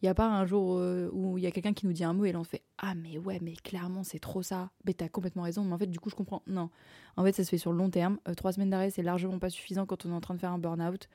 il 0.00 0.06
n'y 0.06 0.08
a 0.08 0.14
pas 0.14 0.28
un 0.28 0.46
jour 0.46 0.76
euh, 0.78 1.10
où 1.12 1.36
il 1.36 1.44
y 1.44 1.46
a 1.46 1.50
quelqu'un 1.50 1.72
qui 1.72 1.86
nous 1.86 1.92
dit 1.92 2.04
un 2.04 2.12
mot 2.12 2.24
et 2.24 2.32
là 2.32 2.40
on 2.40 2.44
fait 2.44 2.62
Ah, 2.78 2.94
mais 2.94 3.18
ouais, 3.18 3.38
mais 3.42 3.52
clairement, 3.52 4.02
c'est 4.02 4.18
trop 4.18 4.42
ça. 4.42 4.70
Mais 4.86 4.94
t'as 4.94 5.08
complètement 5.08 5.42
raison. 5.42 5.62
Mais 5.62 5.74
en 5.74 5.78
fait, 5.78 5.86
du 5.86 6.00
coup, 6.00 6.08
je 6.08 6.14
comprends. 6.14 6.42
Non. 6.46 6.70
En 7.16 7.24
fait, 7.24 7.34
ça 7.34 7.44
se 7.44 7.50
fait 7.50 7.58
sur 7.58 7.72
le 7.72 7.78
long 7.78 7.90
terme. 7.90 8.18
Euh, 8.26 8.34
trois 8.34 8.52
semaines 8.52 8.70
d'arrêt, 8.70 8.90
c'est 8.90 9.02
largement 9.02 9.38
pas 9.38 9.50
suffisant 9.50 9.84
quand 9.84 10.06
on 10.06 10.10
est 10.10 10.14
en 10.14 10.20
train 10.20 10.34
de 10.34 10.40
faire 10.40 10.52
un 10.52 10.58
burn-out. 10.58 11.08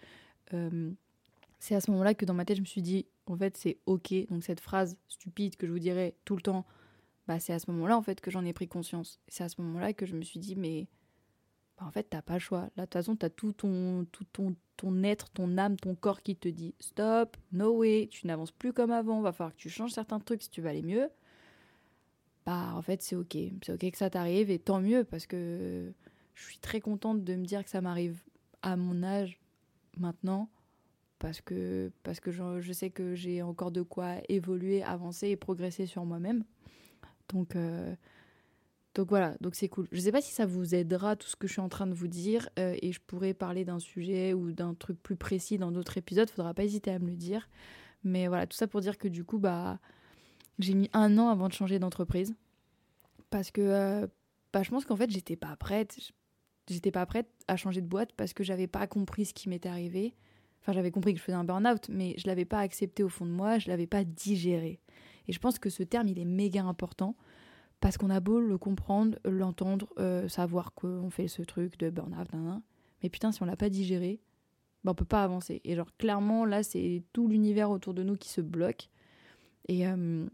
C'est 1.58 1.74
à 1.74 1.82
ce 1.82 1.90
moment-là 1.92 2.14
que 2.14 2.26
dans 2.26 2.36
ma 2.36 2.46
tête, 2.46 2.58
je 2.58 2.62
me 2.62 2.68
suis 2.68 2.84
dit 2.84 3.08
En 3.26 3.36
fait, 3.36 3.58
c'est 3.58 3.80
OK. 3.88 4.14
Donc, 4.30 4.44
cette 4.44 4.60
phrase 4.60 4.98
stupide 5.08 5.56
que 5.56 5.66
je 5.66 5.72
vous 5.72 5.80
dirais 5.80 6.16
tout 6.24 6.36
le 6.36 6.42
temps, 6.42 6.66
bah, 7.28 7.40
c'est 7.40 7.54
à 7.54 7.60
ce 7.60 7.70
moment-là, 7.72 7.98
en 7.98 8.02
fait, 8.02 8.22
que 8.22 8.32
j'en 8.32 8.46
ai 8.46 8.54
pris 8.54 8.68
conscience. 8.68 9.20
C'est 9.28 9.44
à 9.44 9.50
ce 9.50 9.62
moment-là 9.62 9.94
que 9.94 10.06
je 10.06 10.16
me 10.16 10.22
suis 10.22 10.40
dit 10.40 10.56
Mais 10.56 10.88
bah, 11.78 11.86
en 11.86 11.92
fait, 11.92 12.04
t'as 12.10 12.22
pas 12.22 12.34
le 12.34 12.40
choix. 12.40 12.62
Là, 12.62 12.70
de 12.78 12.82
toute 12.84 12.94
façon, 12.94 13.16
t'as 13.16 13.30
tout 13.30 13.54
ton, 13.54 14.06
tout 14.12 14.26
ton, 14.26 14.56
ton 14.78 15.04
être, 15.04 15.30
ton 15.30 15.58
âme, 15.58 15.78
ton 15.78 15.96
corps 15.96 16.22
qui 16.22 16.36
te 16.36 16.48
dit 16.48 16.76
stop, 16.80 17.38
no 17.52 17.78
way, 17.78 18.08
tu 18.12 18.28
n'avances 18.28 18.52
plus 18.52 18.74
comme 18.74 18.92
avant, 18.92 19.22
va 19.22 19.32
falloir 19.32 19.54
que 19.56 19.62
tu 19.62 19.70
changes 19.70 19.92
certains 19.92 20.20
trucs 20.20 20.44
si 20.44 20.50
tu 20.50 20.62
veux 20.62 20.70
aller 20.70 20.84
mieux. 20.84 21.10
Bah, 22.46 22.74
en 22.76 22.82
fait, 22.82 23.02
c'est 23.02 23.16
ok. 23.16 23.38
C'est 23.64 23.74
ok 23.74 23.92
que 23.92 23.98
ça 23.98 24.10
t'arrive 24.10 24.52
et 24.52 24.60
tant 24.60 24.80
mieux 24.80 25.04
parce 25.04 25.26
que 25.26 25.92
je 26.36 26.44
suis 26.44 26.60
très 26.60 26.80
contente 26.80 27.24
de 27.24 27.36
me 27.36 27.46
dire 27.46 27.64
que 27.64 27.70
ça 27.70 27.82
m'arrive 27.82 28.22
à 28.62 28.78
mon 28.78 29.04
âge 29.04 29.40
maintenant 29.98 30.50
parce 31.18 31.42
que, 31.42 31.92
parce 32.04 32.20
que 32.20 32.32
je, 32.32 32.60
je 32.60 32.72
sais 32.72 32.92
que 32.92 33.16
j'ai 33.16 33.42
encore 33.42 33.72
de 33.72 33.82
quoi 33.82 34.18
évoluer, 34.30 34.84
avancer 34.84 35.30
et 35.30 35.36
progresser 35.36 35.88
sur 35.88 36.06
moi-même. 36.06 36.44
Donc, 37.30 37.56
euh, 37.56 37.96
donc 38.96 39.10
voilà, 39.10 39.36
donc 39.42 39.56
c'est 39.56 39.68
cool. 39.68 39.88
Je 39.92 39.98
ne 39.98 40.02
sais 40.02 40.12
pas 40.12 40.22
si 40.22 40.34
ça 40.34 40.46
vous 40.46 40.74
aidera 40.74 41.16
tout 41.16 41.28
ce 41.28 41.36
que 41.36 41.48
je 41.48 41.54
suis 41.54 41.62
en 41.62 41.70
train 41.70 41.88
de 41.88 41.94
vous 41.94 42.08
dire 42.08 42.50
euh, 42.60 42.76
et 42.82 42.92
je 42.92 43.00
pourrais 43.06 43.34
parler 43.34 43.66
d'un 43.66 43.80
sujet 43.80 44.34
ou 44.34 44.52
d'un 44.52 44.74
truc 44.74 45.02
plus 45.02 45.16
précis 45.16 45.58
dans 45.58 45.72
d'autres 45.72 45.98
épisodes. 45.98 46.30
Faudra 46.30 46.54
pas 46.54 46.64
hésiter 46.64 46.92
à 46.92 47.00
me 47.00 47.10
le 47.10 47.18
dire. 47.18 47.50
Mais 48.04 48.28
voilà, 48.28 48.48
tout 48.48 48.56
ça 48.56 48.68
pour 48.68 48.82
dire 48.82 48.98
que 48.98 49.08
du 49.08 49.24
coup, 49.24 49.40
bah, 49.40 49.80
j'ai 50.60 50.74
mis 50.74 50.90
un 50.94 51.18
an 51.18 51.30
avant 51.30 51.48
de 51.48 51.54
changer 51.54 51.80
d'entreprise 51.80 52.36
parce 53.30 53.52
que 53.52 53.62
euh, 53.62 54.08
bah, 54.54 54.64
je 54.64 54.70
pense 54.70 54.86
qu'en 54.86 54.96
fait 54.96 55.10
j'étais 55.12 55.36
pas 55.36 55.56
prête. 55.58 55.98
J'étais 56.70 56.92
pas 56.92 57.06
prête 57.06 57.28
à 57.48 57.58
changer 57.58 57.82
de 57.82 57.88
boîte 57.88 58.14
parce 58.14 58.34
que 58.34 58.44
j'avais 58.44 58.68
pas 58.68 58.88
compris 58.88 59.26
ce 59.26 59.34
qui 59.34 59.50
m'était 59.50 59.70
arrivé. 59.70 60.16
Enfin, 60.62 60.74
j'avais 60.74 60.90
compris 60.90 61.14
que 61.14 61.20
je 61.20 61.24
faisais 61.24 61.38
un 61.38 61.44
burn-out, 61.44 61.90
mais 61.90 62.16
je 62.18 62.26
l'avais 62.26 62.46
pas 62.46 62.60
accepté 62.60 63.04
au 63.04 63.10
fond 63.10 63.26
de 63.26 63.32
moi, 63.32 63.60
je 63.60 63.68
l'avais 63.68 63.86
pas 63.86 64.04
digéré. 64.04 64.80
Et 65.28 65.34
je 65.34 65.40
pense 65.40 65.60
que 65.60 65.70
ce 65.70 65.84
terme, 65.84 66.08
il 66.08 66.20
est 66.20 66.26
méga 66.26 66.64
important 66.64 67.16
parce 67.82 67.98
qu'on 67.98 68.10
a 68.10 68.20
beau 68.20 68.40
le 68.40 68.58
comprendre, 68.58 69.18
l'entendre, 69.26 69.88
euh, 70.00 70.28
savoir 70.28 70.74
qu'on 70.74 71.10
fait 71.10 71.28
ce 71.28 71.42
truc 71.42 71.78
de 71.78 71.90
burn-out, 71.90 72.28
mais 73.04 73.10
putain, 73.10 73.32
si 73.32 73.44
on 73.44 73.46
l'a 73.46 73.58
pas 73.58 73.70
digéré, 73.70 74.20
ben 74.84 74.92
on 74.92 74.96
peut 74.96 75.06
pas 75.06 75.24
avancer. 75.24 75.62
Et 75.64 75.76
genre, 75.76 75.90
clairement, 75.98 76.46
là, 76.46 76.64
c'est 76.64 77.04
tout 77.14 77.28
l'univers 77.28 77.70
autour 77.70 77.94
de 77.94 78.04
nous 78.04 78.16
qui 78.16 78.30
se 78.30 78.42
bloque. 78.42 78.90
Et, 79.68 79.88
euh, 79.88 80.26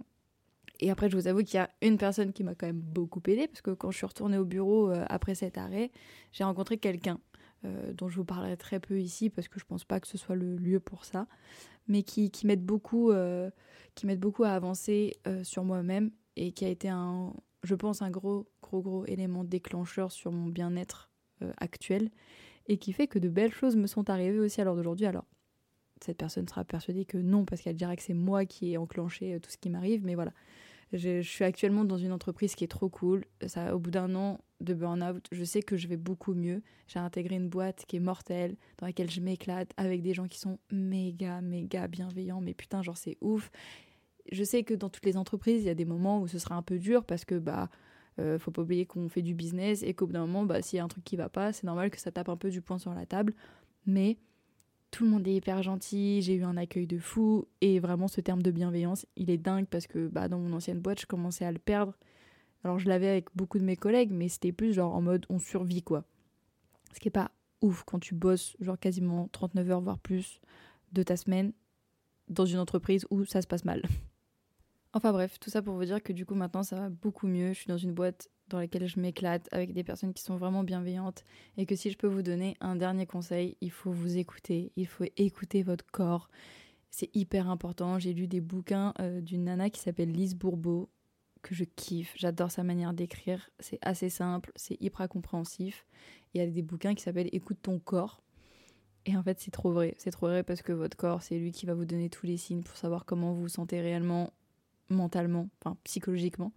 et 0.79 0.91
après, 0.91 1.09
je 1.09 1.15
vous 1.15 1.27
avoue 1.27 1.43
qu'il 1.43 1.55
y 1.55 1.59
a 1.59 1.69
une 1.81 1.97
personne 1.97 2.31
qui 2.31 2.43
m'a 2.43 2.55
quand 2.55 2.67
même 2.67 2.79
beaucoup 2.79 3.21
aidé, 3.27 3.47
parce 3.47 3.61
que 3.61 3.71
quand 3.71 3.91
je 3.91 3.97
suis 3.97 4.05
retournée 4.05 4.37
au 4.37 4.45
bureau 4.45 4.89
euh, 4.89 5.05
après 5.09 5.35
cet 5.35 5.57
arrêt, 5.57 5.91
j'ai 6.31 6.43
rencontré 6.43 6.77
quelqu'un 6.77 7.19
euh, 7.63 7.93
dont 7.93 8.09
je 8.09 8.15
vous 8.15 8.25
parlerai 8.25 8.57
très 8.57 8.79
peu 8.79 8.99
ici 8.99 9.29
parce 9.29 9.47
que 9.47 9.59
je 9.59 9.65
pense 9.65 9.83
pas 9.83 9.99
que 9.99 10.07
ce 10.07 10.17
soit 10.17 10.35
le 10.35 10.55
lieu 10.55 10.79
pour 10.79 11.05
ça, 11.05 11.27
mais 11.87 12.01
qui, 12.01 12.31
qui 12.31 12.47
m'aide 12.47 12.65
beaucoup, 12.65 13.11
euh, 13.11 13.51
beaucoup 14.17 14.43
à 14.43 14.51
avancer 14.51 15.13
euh, 15.27 15.43
sur 15.43 15.63
moi-même 15.63 16.11
et 16.35 16.53
qui 16.53 16.65
a 16.65 16.69
été 16.69 16.89
un, 16.89 17.33
je 17.63 17.75
pense, 17.75 18.01
un 18.01 18.09
gros, 18.09 18.47
gros, 18.63 18.81
gros 18.81 19.05
élément 19.05 19.43
déclencheur 19.43 20.11
sur 20.11 20.31
mon 20.31 20.47
bien-être 20.47 21.09
actuel 21.57 22.11
et 22.67 22.77
qui 22.77 22.93
fait 22.93 23.07
que 23.07 23.17
de 23.17 23.27
belles 23.27 23.53
choses 23.53 23.75
me 23.75 23.87
sont 23.87 24.11
arrivées 24.11 24.39
aussi 24.39 24.61
à 24.61 24.63
l'heure 24.63 24.75
d'aujourd'hui. 24.75 25.07
Alors, 25.07 25.25
cette 26.03 26.17
personne 26.17 26.47
sera 26.47 26.63
persuadée 26.63 27.03
que 27.03 27.17
non 27.17 27.45
parce 27.45 27.61
qu'elle 27.61 27.75
dirait 27.75 27.95
que 27.95 28.03
c'est 28.03 28.13
moi 28.13 28.45
qui 28.45 28.73
ai 28.73 28.77
enclenché 28.77 29.39
tout 29.39 29.49
ce 29.49 29.57
qui 29.57 29.71
m'arrive, 29.71 30.05
mais 30.05 30.13
voilà. 30.13 30.33
Je, 30.93 31.21
suis 31.21 31.45
actuellement 31.45 31.85
dans 31.85 31.97
une 31.97 32.11
entreprise 32.11 32.55
qui 32.55 32.63
est 32.63 32.67
trop 32.67 32.89
cool. 32.89 33.23
Ça, 33.47 33.75
au 33.75 33.79
bout 33.79 33.91
d'un 33.91 34.13
an 34.15 34.39
de 34.59 34.73
burn-out, 34.73 35.25
je 35.31 35.43
sais 35.43 35.61
que 35.61 35.77
je 35.77 35.87
vais 35.87 35.97
beaucoup 35.97 36.33
mieux. 36.33 36.61
J'ai 36.87 36.99
intégré 36.99 37.35
une 37.35 37.47
boîte 37.47 37.85
qui 37.87 37.95
est 37.95 38.01
mortelle, 38.01 38.57
dans 38.77 38.87
laquelle 38.87 39.09
je 39.09 39.21
m'éclate, 39.21 39.71
avec 39.77 40.01
des 40.01 40.13
gens 40.13 40.27
qui 40.27 40.37
sont 40.37 40.59
méga, 40.71 41.41
méga 41.41 41.87
bienveillants. 41.87 42.41
Mais 42.41 42.53
putain, 42.53 42.81
genre, 42.81 42.97
c'est 42.97 43.17
ouf. 43.21 43.51
Je 44.31 44.43
sais 44.43 44.63
que 44.63 44.73
dans 44.73 44.89
toutes 44.89 45.05
les 45.05 45.17
entreprises, 45.17 45.63
il 45.63 45.67
y 45.67 45.69
a 45.69 45.75
des 45.75 45.85
moments 45.85 46.19
où 46.19 46.27
ce 46.27 46.39
sera 46.39 46.55
un 46.55 46.61
peu 46.61 46.77
dur 46.77 47.05
parce 47.05 47.23
que, 47.23 47.35
bah, 47.35 47.69
euh, 48.19 48.37
faut 48.37 48.51
pas 48.51 48.61
oublier 48.61 48.85
qu'on 48.85 49.07
fait 49.07 49.21
du 49.21 49.33
business 49.33 49.83
et 49.83 49.93
qu'au 49.93 50.07
bout 50.07 50.13
d'un 50.13 50.25
moment, 50.25 50.43
bah, 50.43 50.61
s'il 50.61 50.77
y 50.77 50.79
a 50.79 50.83
un 50.83 50.89
truc 50.89 51.05
qui 51.05 51.15
va 51.15 51.29
pas, 51.29 51.53
c'est 51.53 51.63
normal 51.63 51.89
que 51.89 51.99
ça 51.99 52.11
tape 52.11 52.27
un 52.27 52.37
peu 52.37 52.49
du 52.49 52.61
poing 52.61 52.77
sur 52.77 52.93
la 52.93 53.05
table. 53.05 53.33
Mais 53.85 54.17
tout 54.91 55.05
le 55.05 55.09
monde 55.09 55.27
est 55.27 55.35
hyper 55.35 55.63
gentil, 55.63 56.21
j'ai 56.21 56.35
eu 56.35 56.43
un 56.43 56.57
accueil 56.57 56.85
de 56.85 56.99
fou 56.99 57.47
et 57.61 57.79
vraiment 57.79 58.07
ce 58.07 58.21
terme 58.21 58.43
de 58.43 58.51
bienveillance, 58.51 59.05
il 59.15 59.29
est 59.29 59.37
dingue 59.37 59.65
parce 59.65 59.87
que 59.87 60.07
bah, 60.07 60.27
dans 60.27 60.37
mon 60.37 60.53
ancienne 60.53 60.79
boîte, 60.79 61.01
je 61.01 61.05
commençais 61.05 61.45
à 61.45 61.51
le 61.51 61.59
perdre. 61.59 61.93
Alors 62.63 62.77
je 62.77 62.87
l'avais 62.87 63.07
avec 63.07 63.29
beaucoup 63.35 63.57
de 63.57 63.63
mes 63.63 63.77
collègues, 63.77 64.11
mais 64.11 64.29
c'était 64.29 64.51
plus 64.51 64.73
genre 64.73 64.93
en 64.93 65.01
mode 65.01 65.25
on 65.29 65.39
survit 65.39 65.81
quoi. 65.81 66.03
Ce 66.93 66.99
qui 66.99 67.07
est 67.07 67.11
pas 67.11 67.31
ouf 67.61 67.83
quand 67.85 67.99
tu 67.99 68.13
bosses 68.13 68.55
genre 68.59 68.77
quasiment 68.77 69.29
39 69.31 69.71
heures 69.71 69.81
voire 69.81 69.99
plus 69.99 70.41
de 70.91 71.03
ta 71.03 71.15
semaine 71.15 71.53
dans 72.27 72.45
une 72.45 72.59
entreprise 72.59 73.05
où 73.09 73.23
ça 73.25 73.41
se 73.41 73.47
passe 73.47 73.65
mal. 73.65 73.81
Enfin 74.93 75.13
bref, 75.13 75.39
tout 75.39 75.49
ça 75.49 75.61
pour 75.61 75.75
vous 75.75 75.85
dire 75.85 76.03
que 76.03 76.11
du 76.11 76.25
coup 76.25 76.35
maintenant 76.35 76.63
ça 76.63 76.75
va 76.75 76.89
beaucoup 76.89 77.27
mieux. 77.27 77.53
Je 77.53 77.59
suis 77.59 77.67
dans 77.67 77.77
une 77.77 77.93
boîte 77.93 78.29
dans 78.51 78.59
laquelle 78.59 78.87
je 78.87 78.99
m'éclate 78.99 79.47
avec 79.51 79.73
des 79.73 79.83
personnes 79.83 80.13
qui 80.13 80.23
sont 80.23 80.35
vraiment 80.35 80.63
bienveillantes 80.63 81.23
et 81.57 81.65
que 81.65 81.75
si 81.75 81.89
je 81.89 81.97
peux 81.97 82.07
vous 82.07 82.21
donner 82.21 82.55
un 82.59 82.75
dernier 82.75 83.05
conseil, 83.05 83.57
il 83.61 83.71
faut 83.71 83.91
vous 83.91 84.17
écouter, 84.17 84.71
il 84.75 84.87
faut 84.87 85.05
écouter 85.17 85.63
votre 85.63 85.85
corps. 85.91 86.29
C'est 86.91 87.09
hyper 87.15 87.49
important. 87.49 87.99
J'ai 87.99 88.13
lu 88.13 88.27
des 88.27 88.41
bouquins 88.41 88.93
euh, 88.99 89.21
d'une 89.21 89.45
nana 89.45 89.69
qui 89.69 89.79
s'appelle 89.79 90.11
Lise 90.11 90.35
Bourbeau 90.35 90.89
que 91.41 91.55
je 91.55 91.63
kiffe. 91.63 92.13
J'adore 92.17 92.51
sa 92.51 92.63
manière 92.63 92.93
d'écrire. 92.93 93.49
C'est 93.59 93.79
assez 93.81 94.09
simple, 94.09 94.51
c'est 94.55 94.79
hyper 94.81 95.07
compréhensif. 95.07 95.85
Il 96.33 96.41
y 96.41 96.43
a 96.43 96.47
des 96.47 96.61
bouquins 96.61 96.93
qui 96.93 97.03
s'appellent 97.03 97.29
Écoute 97.31 97.57
ton 97.61 97.79
corps. 97.79 98.21
Et 99.05 99.17
en 99.17 99.23
fait, 99.23 99.39
c'est 99.39 99.51
trop 99.51 99.71
vrai. 99.71 99.95
C'est 99.97 100.11
trop 100.11 100.27
vrai 100.27 100.43
parce 100.43 100.61
que 100.61 100.73
votre 100.73 100.95
corps, 100.95 101.23
c'est 101.23 101.39
lui 101.39 101.51
qui 101.51 101.65
va 101.65 101.73
vous 101.73 101.85
donner 101.85 102.09
tous 102.09 102.25
les 102.27 102.37
signes 102.37 102.61
pour 102.61 102.77
savoir 102.77 103.05
comment 103.05 103.33
vous 103.33 103.41
vous 103.41 103.47
sentez 103.47 103.81
réellement, 103.81 104.31
mentalement, 104.89 105.49
enfin 105.59 105.77
psychologiquement. 105.83 106.51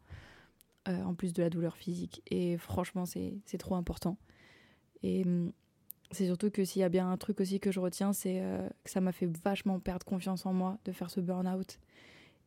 Euh, 0.87 1.03
en 1.03 1.15
plus 1.15 1.33
de 1.33 1.43
la 1.43 1.49
douleur 1.49 1.79
physique. 1.79 2.23
Et 2.31 2.59
franchement, 2.59 3.07
c'est 3.07 3.59
trop 3.59 3.75
important. 3.75 4.19
Et 5.03 5.23
hum, 5.25 5.51
c'est 6.11 6.27
surtout 6.27 6.51
que 6.51 6.63
s'il 6.63 6.81
y 6.81 6.83
a 6.83 6.91
bien 6.91 7.11
un 7.11 7.17
truc 7.17 7.41
aussi 7.41 7.59
que 7.59 7.73
je 7.73 7.81
retiens, 7.81 8.13
c'est 8.13 8.43
euh, 8.43 8.69
que 8.85 8.91
ça 8.91 9.01
m'a 9.01 9.13
fait 9.13 9.27
vachement 9.43 9.81
perdre 9.81 10.05
confiance 10.05 10.45
en 10.45 10.53
moi 10.53 10.77
de 10.85 10.93
faire 10.93 11.09
ce 11.09 11.21
burn-out. 11.21 11.79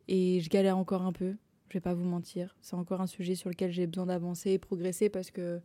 Et 0.06 0.38
je 0.40 0.48
galère 0.50 0.78
encore 0.78 1.02
un 1.02 1.12
peu, 1.12 1.34
je 1.68 1.74
vais 1.74 1.80
pas 1.80 1.94
vous 1.94 2.04
mentir. 2.04 2.56
C'est 2.60 2.76
encore 2.76 3.00
un 3.00 3.08
sujet 3.08 3.34
sur 3.34 3.50
lequel 3.50 3.72
j'ai 3.72 3.88
besoin 3.88 4.06
d'avancer 4.06 4.52
et 4.52 4.58
progresser 4.58 5.08
parce 5.08 5.32
que 5.32 5.60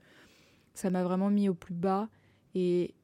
ça 0.74 0.90
m'a 0.90 1.04
vraiment 1.04 1.30
mis 1.30 1.50
au 1.50 1.54
plus 1.54 1.76
bas. 1.76 2.10
Et 2.56 2.96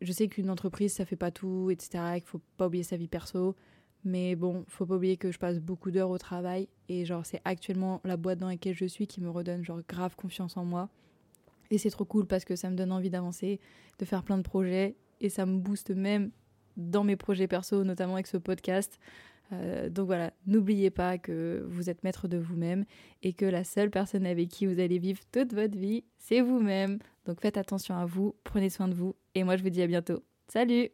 je 0.00 0.10
sais 0.10 0.26
qu'une 0.28 0.48
entreprise, 0.48 0.94
ça 0.94 1.04
fait 1.04 1.16
pas 1.16 1.30
tout, 1.30 1.68
etc. 1.70 2.14
Qu'il 2.14 2.24
faut 2.28 2.40
pas 2.56 2.68
oublier 2.68 2.82
sa 2.82 2.96
vie 2.96 3.08
perso. 3.08 3.56
Mais 4.06 4.36
bon, 4.36 4.64
faut 4.68 4.86
pas 4.86 4.94
oublier 4.94 5.16
que 5.16 5.32
je 5.32 5.38
passe 5.38 5.58
beaucoup 5.58 5.90
d'heures 5.90 6.10
au 6.10 6.16
travail 6.16 6.68
et 6.88 7.04
genre 7.04 7.26
c'est 7.26 7.40
actuellement 7.44 8.00
la 8.04 8.16
boîte 8.16 8.38
dans 8.38 8.46
laquelle 8.46 8.76
je 8.76 8.86
suis 8.86 9.08
qui 9.08 9.20
me 9.20 9.28
redonne 9.28 9.64
genre 9.64 9.80
grave 9.88 10.14
confiance 10.14 10.56
en 10.56 10.64
moi. 10.64 10.88
Et 11.72 11.78
c'est 11.78 11.90
trop 11.90 12.04
cool 12.04 12.24
parce 12.24 12.44
que 12.44 12.54
ça 12.54 12.70
me 12.70 12.76
donne 12.76 12.92
envie 12.92 13.10
d'avancer, 13.10 13.58
de 13.98 14.04
faire 14.04 14.22
plein 14.22 14.38
de 14.38 14.44
projets 14.44 14.94
et 15.20 15.28
ça 15.28 15.44
me 15.44 15.58
booste 15.58 15.90
même 15.90 16.30
dans 16.76 17.02
mes 17.02 17.16
projets 17.16 17.48
perso, 17.48 17.82
notamment 17.82 18.14
avec 18.14 18.28
ce 18.28 18.36
podcast. 18.36 19.00
Euh, 19.52 19.88
donc 19.88 20.06
voilà, 20.06 20.32
n'oubliez 20.46 20.90
pas 20.90 21.18
que 21.18 21.66
vous 21.68 21.90
êtes 21.90 22.04
maître 22.04 22.28
de 22.28 22.38
vous-même 22.38 22.84
et 23.24 23.32
que 23.32 23.44
la 23.44 23.64
seule 23.64 23.90
personne 23.90 24.24
avec 24.24 24.50
qui 24.50 24.66
vous 24.66 24.78
allez 24.78 25.00
vivre 25.00 25.20
toute 25.32 25.52
votre 25.52 25.76
vie, 25.76 26.04
c'est 26.16 26.42
vous-même. 26.42 27.00
Donc 27.24 27.40
faites 27.40 27.56
attention 27.56 27.96
à 27.96 28.06
vous, 28.06 28.36
prenez 28.44 28.70
soin 28.70 28.86
de 28.86 28.94
vous 28.94 29.16
et 29.34 29.42
moi 29.42 29.56
je 29.56 29.64
vous 29.64 29.70
dis 29.70 29.82
à 29.82 29.88
bientôt. 29.88 30.22
Salut 30.46 30.90